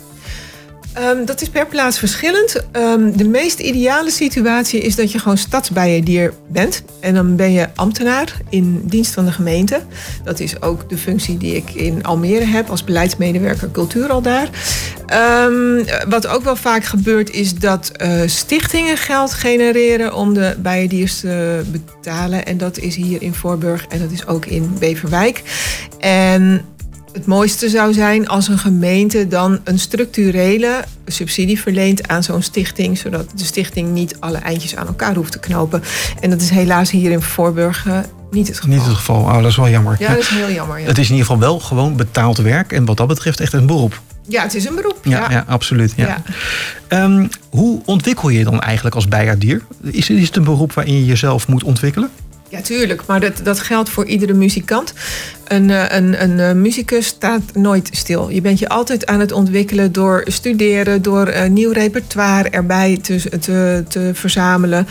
Um, 0.98 1.24
dat 1.24 1.40
is 1.40 1.48
per 1.48 1.66
plaats 1.66 1.98
verschillend. 1.98 2.64
Um, 2.72 3.16
de 3.16 3.28
meest 3.28 3.58
ideale 3.58 4.10
situatie 4.10 4.80
is 4.80 4.96
dat 4.96 5.12
je 5.12 5.18
gewoon 5.18 5.38
stadsbijendier 5.38 6.34
bent. 6.48 6.82
En 7.00 7.14
dan 7.14 7.36
ben 7.36 7.52
je 7.52 7.68
ambtenaar 7.74 8.36
in 8.48 8.82
dienst 8.84 9.14
van 9.14 9.24
de 9.24 9.32
gemeente. 9.32 9.80
Dat 10.24 10.40
is 10.40 10.62
ook 10.62 10.88
de 10.88 10.98
functie 10.98 11.36
die 11.36 11.54
ik 11.54 11.70
in 11.70 12.04
Almere 12.04 12.44
heb 12.44 12.68
als 12.70 12.84
beleidsmedewerker 12.84 13.70
cultuur 13.70 14.08
al 14.08 14.22
daar. 14.22 14.48
Ehm, 15.06 15.84
wat 16.08 16.26
ook 16.26 16.42
wel 16.44 16.56
vaak 16.56 16.84
gebeurt 16.84 17.30
is 17.30 17.54
dat 17.54 17.92
uh, 17.96 18.22
stichtingen 18.26 18.96
geld 18.96 19.32
genereren 19.32 20.14
om 20.14 20.34
de 20.34 20.56
bijendiers 20.58 21.20
te 21.20 21.62
betalen. 21.66 22.46
En 22.46 22.58
dat 22.58 22.78
is 22.78 22.96
hier 22.96 23.22
in 23.22 23.34
Voorburg 23.34 23.86
en 23.86 23.98
dat 23.98 24.10
is 24.10 24.26
ook 24.26 24.46
in 24.46 24.76
Beverwijk. 24.78 25.42
En 25.98 26.64
het 27.12 27.26
mooiste 27.26 27.68
zou 27.68 27.92
zijn 27.92 28.28
als 28.28 28.48
een 28.48 28.58
gemeente 28.58 29.28
dan 29.28 29.60
een 29.64 29.78
structurele 29.78 30.84
subsidie 31.06 31.60
verleent 31.60 32.08
aan 32.08 32.22
zo'n 32.22 32.42
stichting, 32.42 32.98
zodat 32.98 33.30
de 33.34 33.44
stichting 33.44 33.92
niet 33.92 34.16
alle 34.20 34.38
eindjes 34.38 34.76
aan 34.76 34.86
elkaar 34.86 35.14
hoeft 35.14 35.32
te 35.32 35.38
knopen. 35.38 35.82
En 36.20 36.30
dat 36.30 36.40
is 36.40 36.50
helaas 36.50 36.90
hier 36.90 37.10
in 37.10 37.22
Voorburg 37.22 37.86
uh, 37.86 37.98
niet 38.30 38.46
het 38.46 38.56
geval. 38.56 38.74
Niet 38.74 38.84
het 38.84 38.94
geval. 38.94 39.20
Oh, 39.20 39.34
dat 39.34 39.50
is 39.50 39.56
wel 39.56 39.68
jammer. 39.68 39.96
Ja, 39.98 40.08
dat 40.08 40.18
is 40.18 40.28
heel 40.28 40.50
jammer. 40.50 40.78
Ja. 40.78 40.86
Het 40.86 40.98
is 40.98 41.04
in 41.04 41.14
ieder 41.14 41.26
geval 41.26 41.40
wel 41.40 41.60
gewoon 41.60 41.96
betaald 41.96 42.38
werk 42.38 42.72
en 42.72 42.84
wat 42.84 42.96
dat 42.96 43.08
betreft 43.08 43.40
echt 43.40 43.52
een 43.52 43.66
beroep. 43.66 44.00
Ja, 44.28 44.42
het 44.42 44.54
is 44.54 44.64
een 44.64 44.74
beroep. 44.74 44.98
Ja, 45.02 45.18
ja. 45.18 45.30
ja 45.30 45.44
absoluut. 45.48 45.92
Ja. 45.96 46.22
ja. 46.88 47.02
Um, 47.02 47.28
hoe 47.50 47.80
ontwikkel 47.84 48.28
je 48.28 48.38
je 48.38 48.44
dan 48.44 48.60
eigenlijk 48.60 48.94
als 48.94 49.08
bijaardier? 49.08 49.62
Is, 49.82 50.10
is 50.10 50.26
het 50.26 50.36
een 50.36 50.44
beroep 50.44 50.72
waarin 50.72 50.94
je 50.94 51.04
jezelf 51.04 51.48
moet 51.48 51.64
ontwikkelen? 51.64 52.10
Ja, 52.50 52.60
tuurlijk. 52.60 53.06
Maar 53.06 53.20
dat, 53.20 53.40
dat 53.42 53.60
geldt 53.60 53.88
voor 53.88 54.06
iedere 54.06 54.32
muzikant. 54.32 54.92
Een, 55.44 55.70
eh, 55.70 55.84
een, 55.88 56.22
een, 56.22 56.38
een 56.38 56.60
muzikus 56.60 57.06
staat 57.06 57.42
nooit 57.54 57.88
stil. 57.92 58.28
Je 58.28 58.40
bent 58.40 58.58
je 58.58 58.68
altijd 58.68 59.06
aan 59.06 59.20
het 59.20 59.32
ontwikkelen 59.32 59.92
door 59.92 60.22
studeren, 60.26 61.02
door 61.02 61.28
uh, 61.28 61.46
nieuw 61.46 61.72
repertoire 61.72 62.48
erbij 62.48 62.98
te, 63.02 63.38
te, 63.40 63.84
te 63.88 64.10
verzamelen. 64.14 64.86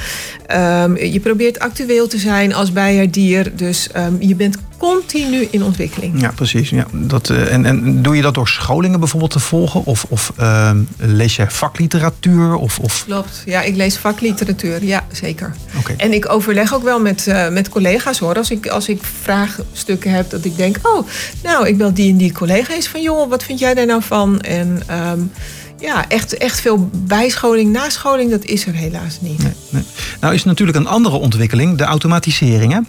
Um, 0.56 0.98
je 0.98 1.20
probeert 1.20 1.60
actueel 1.60 2.08
te 2.08 2.18
zijn 2.18 2.54
als 2.54 2.74
bijaardier. 2.74 3.56
Dus 3.56 3.90
um, 3.98 4.18
je 4.20 4.36
bent 4.36 4.58
continu 4.80 5.48
in 5.52 5.64
ontwikkeling. 5.64 6.22
Ja, 6.22 6.32
precies. 6.36 6.70
Ja, 6.70 6.86
dat, 6.92 7.30
uh, 7.30 7.54
en, 7.54 7.66
en 7.66 8.02
doe 8.02 8.16
je 8.16 8.22
dat 8.22 8.34
door 8.34 8.48
scholingen 8.48 9.00
bijvoorbeeld 9.00 9.32
te 9.32 9.40
volgen? 9.40 9.86
Of, 9.86 10.06
of 10.10 10.34
uh, 10.40 10.72
lees 10.98 11.36
je 11.36 11.46
vakliteratuur? 11.50 12.56
Of, 12.56 12.80
of... 12.80 13.04
Klopt. 13.06 13.44
Ja, 13.46 13.62
ik 13.62 13.76
lees 13.76 13.98
vakliteratuur. 13.98 14.84
Ja, 14.84 15.06
zeker. 15.12 15.56
Okay. 15.78 15.96
En 15.96 16.14
ik 16.14 16.32
overleg 16.32 16.74
ook 16.74 16.84
wel 16.84 17.00
met, 17.00 17.26
uh, 17.28 17.50
met 17.50 17.70
collega's 17.70 18.20
hoor. 18.20 18.36
Als 18.36 18.52
ik, 18.52 18.68
als 18.68 18.88
ik 18.88 19.04
vraagstukken 19.22 20.12
heb 20.12 20.30
dat 20.30 20.46
ik 20.46 20.58
denk... 20.58 20.78
oh, 20.82 21.08
nou, 21.44 21.68
ik 21.68 21.78
bel 21.78 21.94
die 21.94 22.12
en 22.12 22.18
die 22.18 22.32
collega 22.32 22.74
eens 22.74 22.88
van... 22.88 23.02
joh, 23.02 23.30
wat 23.30 23.44
vind 23.44 23.60
jij 23.60 23.74
daar 23.74 23.86
nou 23.86 24.02
van? 24.04 24.42
En... 24.42 24.82
Um, 25.12 25.32
ja, 25.80 26.10
echt, 26.10 26.38
echt 26.38 26.60
veel 26.60 26.90
bijscholing, 26.94 27.72
nascholing, 27.72 28.32
dat 28.32 28.46
is 28.46 28.66
er 28.66 28.74
helaas 28.74 29.22
niet. 29.22 29.44
Nee, 29.44 29.54
nee. 29.70 29.84
Nou 30.20 30.34
is 30.34 30.44
natuurlijk 30.44 30.78
een 30.78 30.88
andere 30.88 31.16
ontwikkeling, 31.16 31.78
de 31.78 31.84
automatisering. 31.84 32.74
Hè? 32.74 32.80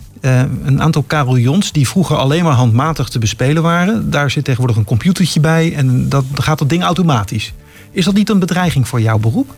Uh, 0.42 0.50
een 0.64 0.82
aantal 0.82 1.04
carillons 1.06 1.72
die 1.72 1.88
vroeger 1.88 2.16
alleen 2.16 2.44
maar 2.44 2.52
handmatig 2.52 3.08
te 3.08 3.18
bespelen 3.18 3.62
waren. 3.62 4.10
Daar 4.10 4.30
zit 4.30 4.44
tegenwoordig 4.44 4.76
een 4.76 4.84
computertje 4.84 5.40
bij 5.40 5.74
en 5.74 6.08
dat 6.08 6.24
gaat 6.34 6.58
dat 6.58 6.68
ding 6.68 6.82
automatisch. 6.82 7.52
Is 7.90 8.04
dat 8.04 8.14
niet 8.14 8.28
een 8.28 8.38
bedreiging 8.38 8.88
voor 8.88 9.00
jouw 9.00 9.18
beroep? 9.18 9.54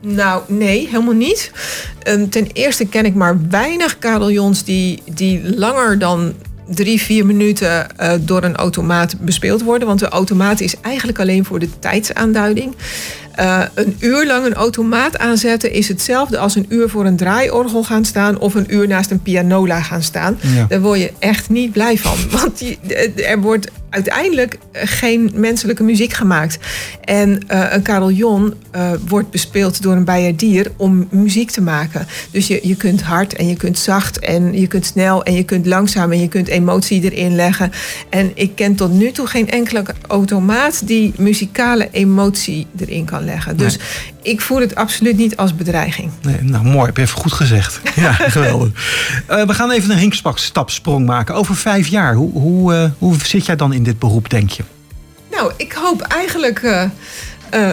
Nou, 0.00 0.42
nee, 0.48 0.88
helemaal 0.88 1.14
niet. 1.14 1.52
Um, 2.08 2.30
ten 2.30 2.46
eerste 2.52 2.86
ken 2.86 3.04
ik 3.04 3.14
maar 3.14 3.48
weinig 3.48 3.98
carillons 3.98 4.64
die, 4.64 5.02
die 5.14 5.56
langer 5.56 5.98
dan 5.98 6.34
drie, 6.68 7.00
vier 7.00 7.26
minuten 7.26 7.86
uh, 8.00 8.12
door 8.20 8.42
een 8.42 8.56
automaat 8.56 9.18
bespeeld 9.20 9.62
worden. 9.62 9.88
Want 9.88 10.00
de 10.00 10.08
automaat 10.08 10.60
is 10.60 10.80
eigenlijk 10.80 11.18
alleen 11.18 11.44
voor 11.44 11.58
de 11.58 11.78
tijdsaanduiding. 11.78 12.74
Uh, 13.40 13.62
een 13.74 13.96
uur 14.00 14.26
lang 14.26 14.46
een 14.46 14.54
automaat 14.54 15.18
aanzetten 15.18 15.72
is 15.72 15.88
hetzelfde 15.88 16.38
als 16.38 16.54
een 16.54 16.66
uur 16.68 16.88
voor 16.88 17.06
een 17.06 17.16
draaiorgel 17.16 17.84
gaan 17.84 18.04
staan 18.04 18.38
of 18.38 18.54
een 18.54 18.74
uur 18.74 18.88
naast 18.88 19.10
een 19.10 19.22
pianola 19.22 19.82
gaan 19.82 20.02
staan. 20.02 20.38
Ja. 20.40 20.66
Daar 20.68 20.80
word 20.80 21.00
je 21.00 21.12
echt 21.18 21.50
niet 21.50 21.72
blij 21.72 21.98
van. 21.98 22.16
Want 22.40 22.58
die, 22.58 22.78
er 23.24 23.40
wordt 23.40 23.70
uiteindelijk 23.94 24.58
geen 24.72 25.30
menselijke 25.34 25.82
muziek 25.82 26.12
gemaakt. 26.12 26.58
En 27.04 27.30
uh, 27.30 27.66
een 27.70 27.82
carillon 27.82 28.54
uh, 28.76 28.90
wordt 29.08 29.30
bespeeld 29.30 29.82
door 29.82 29.92
een 29.92 30.04
bijaardier 30.04 30.72
om 30.76 31.08
muziek 31.10 31.50
te 31.50 31.60
maken. 31.60 32.06
Dus 32.30 32.46
je, 32.46 32.60
je 32.62 32.76
kunt 32.76 33.02
hard 33.02 33.34
en 33.34 33.48
je 33.48 33.56
kunt 33.56 33.78
zacht 33.78 34.18
en 34.18 34.60
je 34.60 34.66
kunt 34.66 34.86
snel 34.86 35.22
en 35.22 35.34
je 35.34 35.44
kunt 35.44 35.66
langzaam 35.66 36.12
en 36.12 36.20
je 36.20 36.28
kunt 36.28 36.48
emotie 36.48 37.02
erin 37.02 37.34
leggen. 37.34 37.72
En 38.08 38.30
ik 38.34 38.54
ken 38.54 38.74
tot 38.74 38.92
nu 38.92 39.12
toe 39.12 39.26
geen 39.26 39.50
enkele 39.50 39.84
automaat 40.06 40.86
die 40.86 41.12
muzikale 41.16 41.88
emotie 41.90 42.66
erin 42.78 43.04
kan 43.04 43.23
leggen. 43.24 43.56
Dus 43.56 43.76
nee. 43.76 43.86
ik 44.22 44.40
voel 44.40 44.60
het 44.60 44.74
absoluut 44.74 45.16
niet 45.16 45.36
als 45.36 45.54
bedreiging. 45.54 46.10
Nee, 46.22 46.42
nou, 46.42 46.64
mooi. 46.64 46.86
Heb 46.86 46.96
je 46.96 47.02
even 47.02 47.18
goed 47.18 47.32
gezegd. 47.32 47.80
Ja, 47.94 48.12
geweldig. 48.12 48.68
Uh, 49.30 49.46
we 49.46 49.54
gaan 49.54 49.70
even 49.70 49.90
een 49.90 49.98
hinkstapsprong 49.98 51.06
maken. 51.06 51.34
Over 51.34 51.56
vijf 51.56 51.86
jaar, 51.86 52.14
hoe, 52.14 52.32
hoe, 52.32 52.74
uh, 52.74 52.90
hoe 52.98 53.16
zit 53.24 53.46
jij 53.46 53.56
dan 53.56 53.72
in 53.72 53.82
dit 53.82 53.98
beroep, 53.98 54.30
denk 54.30 54.50
je? 54.50 54.62
Nou, 55.30 55.52
ik 55.56 55.72
hoop 55.72 56.00
eigenlijk... 56.00 56.62
Uh, 56.62 57.70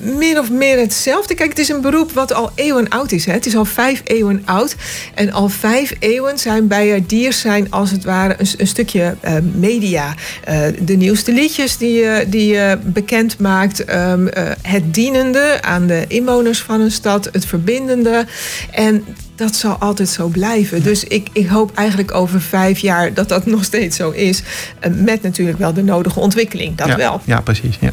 min 0.00 0.38
of 0.38 0.50
meer 0.50 0.78
hetzelfde. 0.78 1.34
Kijk, 1.34 1.48
het 1.48 1.58
is 1.58 1.68
een 1.68 1.80
beroep 1.80 2.12
wat 2.12 2.32
al 2.32 2.50
eeuwen 2.54 2.88
oud 2.88 3.12
is. 3.12 3.24
Hè? 3.24 3.32
Het 3.32 3.46
is 3.46 3.56
al 3.56 3.64
vijf 3.64 4.02
eeuwen 4.04 4.42
oud. 4.44 4.76
En 5.14 5.32
al 5.32 5.48
vijf 5.48 5.92
eeuwen 5.98 6.38
zijn 6.38 6.66
bijaardiers 6.66 7.40
zijn 7.40 7.70
als 7.70 7.90
het 7.90 8.04
ware 8.04 8.36
een, 8.58 8.66
stukje 8.66 9.16
uh, 9.24 9.34
media. 9.54 10.14
Uh, 10.48 10.60
de 10.80 10.96
nieuwste 10.96 11.32
liedjes 11.32 11.76
die 11.76 11.92
je 11.92 12.24
die, 12.28 12.54
uh, 12.54 12.72
bekend 12.82 13.38
maakt. 13.38 13.94
Um, 13.94 14.28
het 14.62 14.94
dienende 14.94 15.58
aan 15.60 15.86
de 15.86 16.04
inwoners 16.08 16.62
van 16.62 16.80
een 16.80 16.90
stad. 16.90 17.28
Het 17.32 17.46
verbindende. 17.46 18.26
En 18.70 19.04
dat 19.40 19.54
zal 19.54 19.76
altijd 19.78 20.08
zo 20.08 20.26
blijven. 20.26 20.82
Dus 20.82 21.04
ik, 21.04 21.28
ik 21.32 21.48
hoop 21.48 21.74
eigenlijk 21.74 22.14
over 22.14 22.40
vijf 22.40 22.78
jaar 22.78 23.14
dat 23.14 23.28
dat 23.28 23.46
nog 23.46 23.64
steeds 23.64 23.96
zo 23.96 24.10
is. 24.10 24.42
Met 24.94 25.22
natuurlijk 25.22 25.58
wel 25.58 25.72
de 25.72 25.82
nodige 25.82 26.20
ontwikkeling. 26.20 26.76
Dat 26.76 26.86
ja, 26.86 26.96
wel. 26.96 27.20
Ja, 27.24 27.40
precies. 27.40 27.76
Ja. 27.80 27.90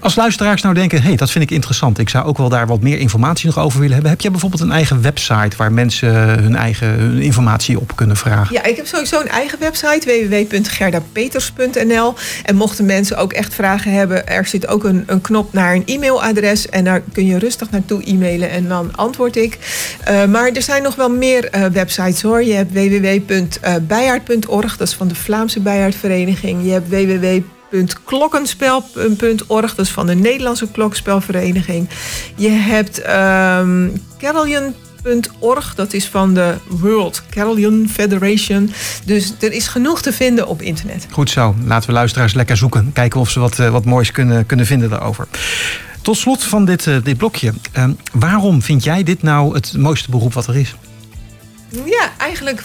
Als 0.00 0.14
luisteraars 0.14 0.62
nou 0.62 0.74
denken, 0.74 1.02
hé, 1.02 1.08
hey, 1.08 1.16
dat 1.16 1.30
vind 1.30 1.44
ik 1.44 1.50
interessant. 1.50 1.98
Ik 1.98 2.08
zou 2.08 2.26
ook 2.26 2.38
wel 2.38 2.48
daar 2.48 2.66
wat 2.66 2.80
meer 2.80 2.98
informatie 2.98 3.46
nog 3.46 3.58
over 3.58 3.78
willen 3.78 3.94
hebben. 3.94 4.10
Heb 4.10 4.20
jij 4.20 4.30
bijvoorbeeld 4.30 4.62
een 4.62 4.72
eigen 4.72 5.02
website 5.02 5.56
waar 5.56 5.72
mensen 5.72 6.14
hun 6.42 6.56
eigen 6.56 6.88
hun 6.88 7.20
informatie 7.20 7.80
op 7.80 7.96
kunnen 7.96 8.16
vragen? 8.16 8.54
Ja, 8.54 8.64
ik 8.64 8.76
heb 8.76 8.86
sowieso 8.86 9.20
een 9.20 9.28
eigen 9.28 9.58
website, 9.58 10.28
www.gerdapeters.nl. 10.28 12.14
En 12.44 12.56
mochten 12.56 12.86
mensen 12.86 13.16
ook 13.16 13.32
echt 13.32 13.54
vragen 13.54 13.92
hebben, 13.92 14.28
er 14.28 14.46
zit 14.46 14.66
ook 14.66 14.84
een, 14.84 15.04
een 15.06 15.20
knop 15.20 15.52
naar 15.52 15.74
een 15.74 15.82
e-mailadres. 15.86 16.68
En 16.68 16.84
daar 16.84 17.02
kun 17.12 17.26
je 17.26 17.38
rustig 17.38 17.70
naartoe 17.70 18.02
e-mailen 18.04 18.50
en 18.50 18.68
dan 18.68 18.96
antwoord 18.96 19.36
ik. 19.36 19.58
Uh, 20.10 20.24
maar 20.24 20.50
er 20.50 20.62
zijn 20.62 20.71
nog 20.80 20.94
wel 20.94 21.10
meer 21.10 21.48
uh, 21.54 21.66
websites 21.66 22.22
hoor. 22.22 22.42
Je 22.42 22.52
hebt 22.52 22.72
www.bijaard.org, 22.72 24.76
dat 24.76 24.88
is 24.88 24.94
van 24.94 25.08
de 25.08 25.14
Vlaamse 25.14 25.60
Bijaardvereniging. 25.60 26.64
Je 26.64 26.70
hebt 26.70 26.88
www.klokkenspel.org, 26.88 29.74
dat 29.74 29.86
is 29.86 29.92
van 29.92 30.06
de 30.06 30.14
Nederlandse 30.14 30.70
Klokspelvereniging. 30.70 31.88
Je 32.36 32.48
hebt 32.48 32.98
um, 32.98 33.92
Carillon.org, 34.18 35.74
dat 35.74 35.92
is 35.92 36.06
van 36.06 36.34
de 36.34 36.54
World 36.68 37.22
Carillon 37.30 37.88
Federation. 37.92 38.72
Dus 39.04 39.34
er 39.40 39.52
is 39.52 39.68
genoeg 39.68 40.02
te 40.02 40.12
vinden 40.12 40.46
op 40.46 40.62
internet. 40.62 41.06
Goed 41.10 41.30
zo, 41.30 41.54
laten 41.64 41.88
we 41.88 41.94
luisteraars 41.94 42.34
lekker 42.34 42.56
zoeken. 42.56 42.90
Kijken 42.92 43.20
of 43.20 43.30
ze 43.30 43.40
wat, 43.40 43.58
uh, 43.58 43.68
wat 43.68 43.84
moois 43.84 44.10
kunnen, 44.10 44.46
kunnen 44.46 44.66
vinden 44.66 44.90
daarover. 44.90 45.26
Tot 46.02 46.16
slot 46.16 46.44
van 46.44 46.64
dit, 46.64 46.86
uh, 46.86 47.02
dit 47.02 47.16
blokje. 47.16 47.52
Uh, 47.76 47.88
waarom 48.12 48.62
vind 48.62 48.84
jij 48.84 49.02
dit 49.02 49.22
nou 49.22 49.54
het 49.54 49.76
mooiste 49.76 50.10
beroep 50.10 50.32
wat 50.32 50.46
er 50.46 50.56
is? 50.56 50.74
Ja, 51.84 52.12
eigenlijk 52.18 52.62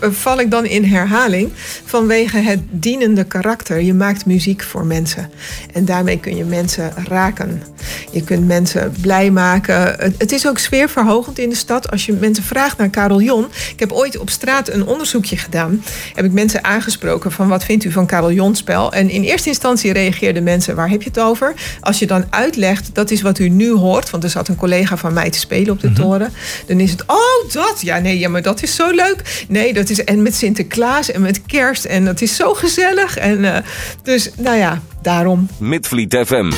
val 0.00 0.40
ik 0.40 0.50
dan 0.50 0.64
in 0.64 0.84
herhaling 0.84 1.50
vanwege 1.84 2.38
het 2.38 2.60
dienende 2.70 3.24
karakter. 3.24 3.80
Je 3.80 3.94
maakt 3.94 4.26
muziek 4.26 4.62
voor 4.62 4.86
mensen 4.86 5.30
en 5.72 5.84
daarmee 5.84 6.20
kun 6.20 6.36
je 6.36 6.44
mensen 6.44 6.92
raken. 7.08 7.62
Je 8.10 8.24
kunt 8.24 8.46
mensen 8.46 8.94
blij 9.00 9.30
maken. 9.30 9.96
Het 10.18 10.32
is 10.32 10.48
ook 10.48 10.58
sfeerverhogend 10.58 11.38
in 11.38 11.48
de 11.48 11.54
stad. 11.54 11.90
Als 11.90 12.06
je 12.06 12.12
mensen 12.12 12.44
vraagt 12.44 12.78
naar 12.78 12.90
carillon. 12.90 13.46
Ik 13.72 13.80
heb 13.80 13.92
ooit 13.92 14.18
op 14.18 14.30
straat 14.30 14.68
een 14.68 14.86
onderzoekje 14.86 15.36
gedaan. 15.36 15.82
Heb 16.14 16.24
ik 16.24 16.32
mensen 16.32 16.64
aangesproken 16.64 17.32
van 17.32 17.48
wat 17.48 17.64
vindt 17.64 17.84
u 17.84 17.92
van 17.92 18.06
carillonspel? 18.06 18.92
En 18.92 19.10
in 19.10 19.22
eerste 19.22 19.48
instantie 19.48 19.92
reageerden 19.92 20.42
mensen 20.42 20.76
waar 20.76 20.90
heb 20.90 21.02
je 21.02 21.08
het 21.08 21.18
over? 21.18 21.54
Als 21.80 21.98
je 21.98 22.06
dan 22.06 22.24
uitlegt 22.30 22.90
dat 22.92 23.10
is 23.10 23.22
wat 23.22 23.38
u 23.38 23.48
nu 23.48 23.72
hoort, 23.72 24.10
want 24.10 24.24
er 24.24 24.30
zat 24.30 24.48
een 24.48 24.56
collega 24.56 24.96
van 24.96 25.12
mij 25.12 25.30
te 25.30 25.38
spelen 25.38 25.72
op 25.72 25.80
de 25.80 25.88
mm-hmm. 25.88 26.04
toren, 26.04 26.32
dan 26.66 26.80
is 26.80 26.90
het 26.90 27.02
oh 27.06 27.52
dat 27.52 27.80
ja 27.80 27.98
nee 27.98 28.18
ja 28.18 28.28
maar 28.28 28.42
dat 28.42 28.62
is 28.62 28.74
zo 28.74 28.90
leuk. 28.90 29.44
Nee 29.66 29.74
dat 29.74 29.90
is 29.90 30.04
en 30.04 30.22
met 30.22 30.34
Sinterklaas 30.34 31.10
en 31.10 31.20
met 31.20 31.42
Kerst 31.46 31.84
en 31.84 32.04
dat 32.04 32.20
is 32.20 32.36
zo 32.36 32.54
gezellig 32.54 33.16
en 33.16 33.38
uh, 33.38 33.56
dus 34.02 34.30
nou 34.36 34.56
ja 34.56 34.82
daarom. 35.02 35.48
Midvliet 35.58 36.22
FM. 36.26 36.52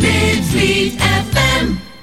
Midvliet 0.00 1.00
FM. 1.00 1.93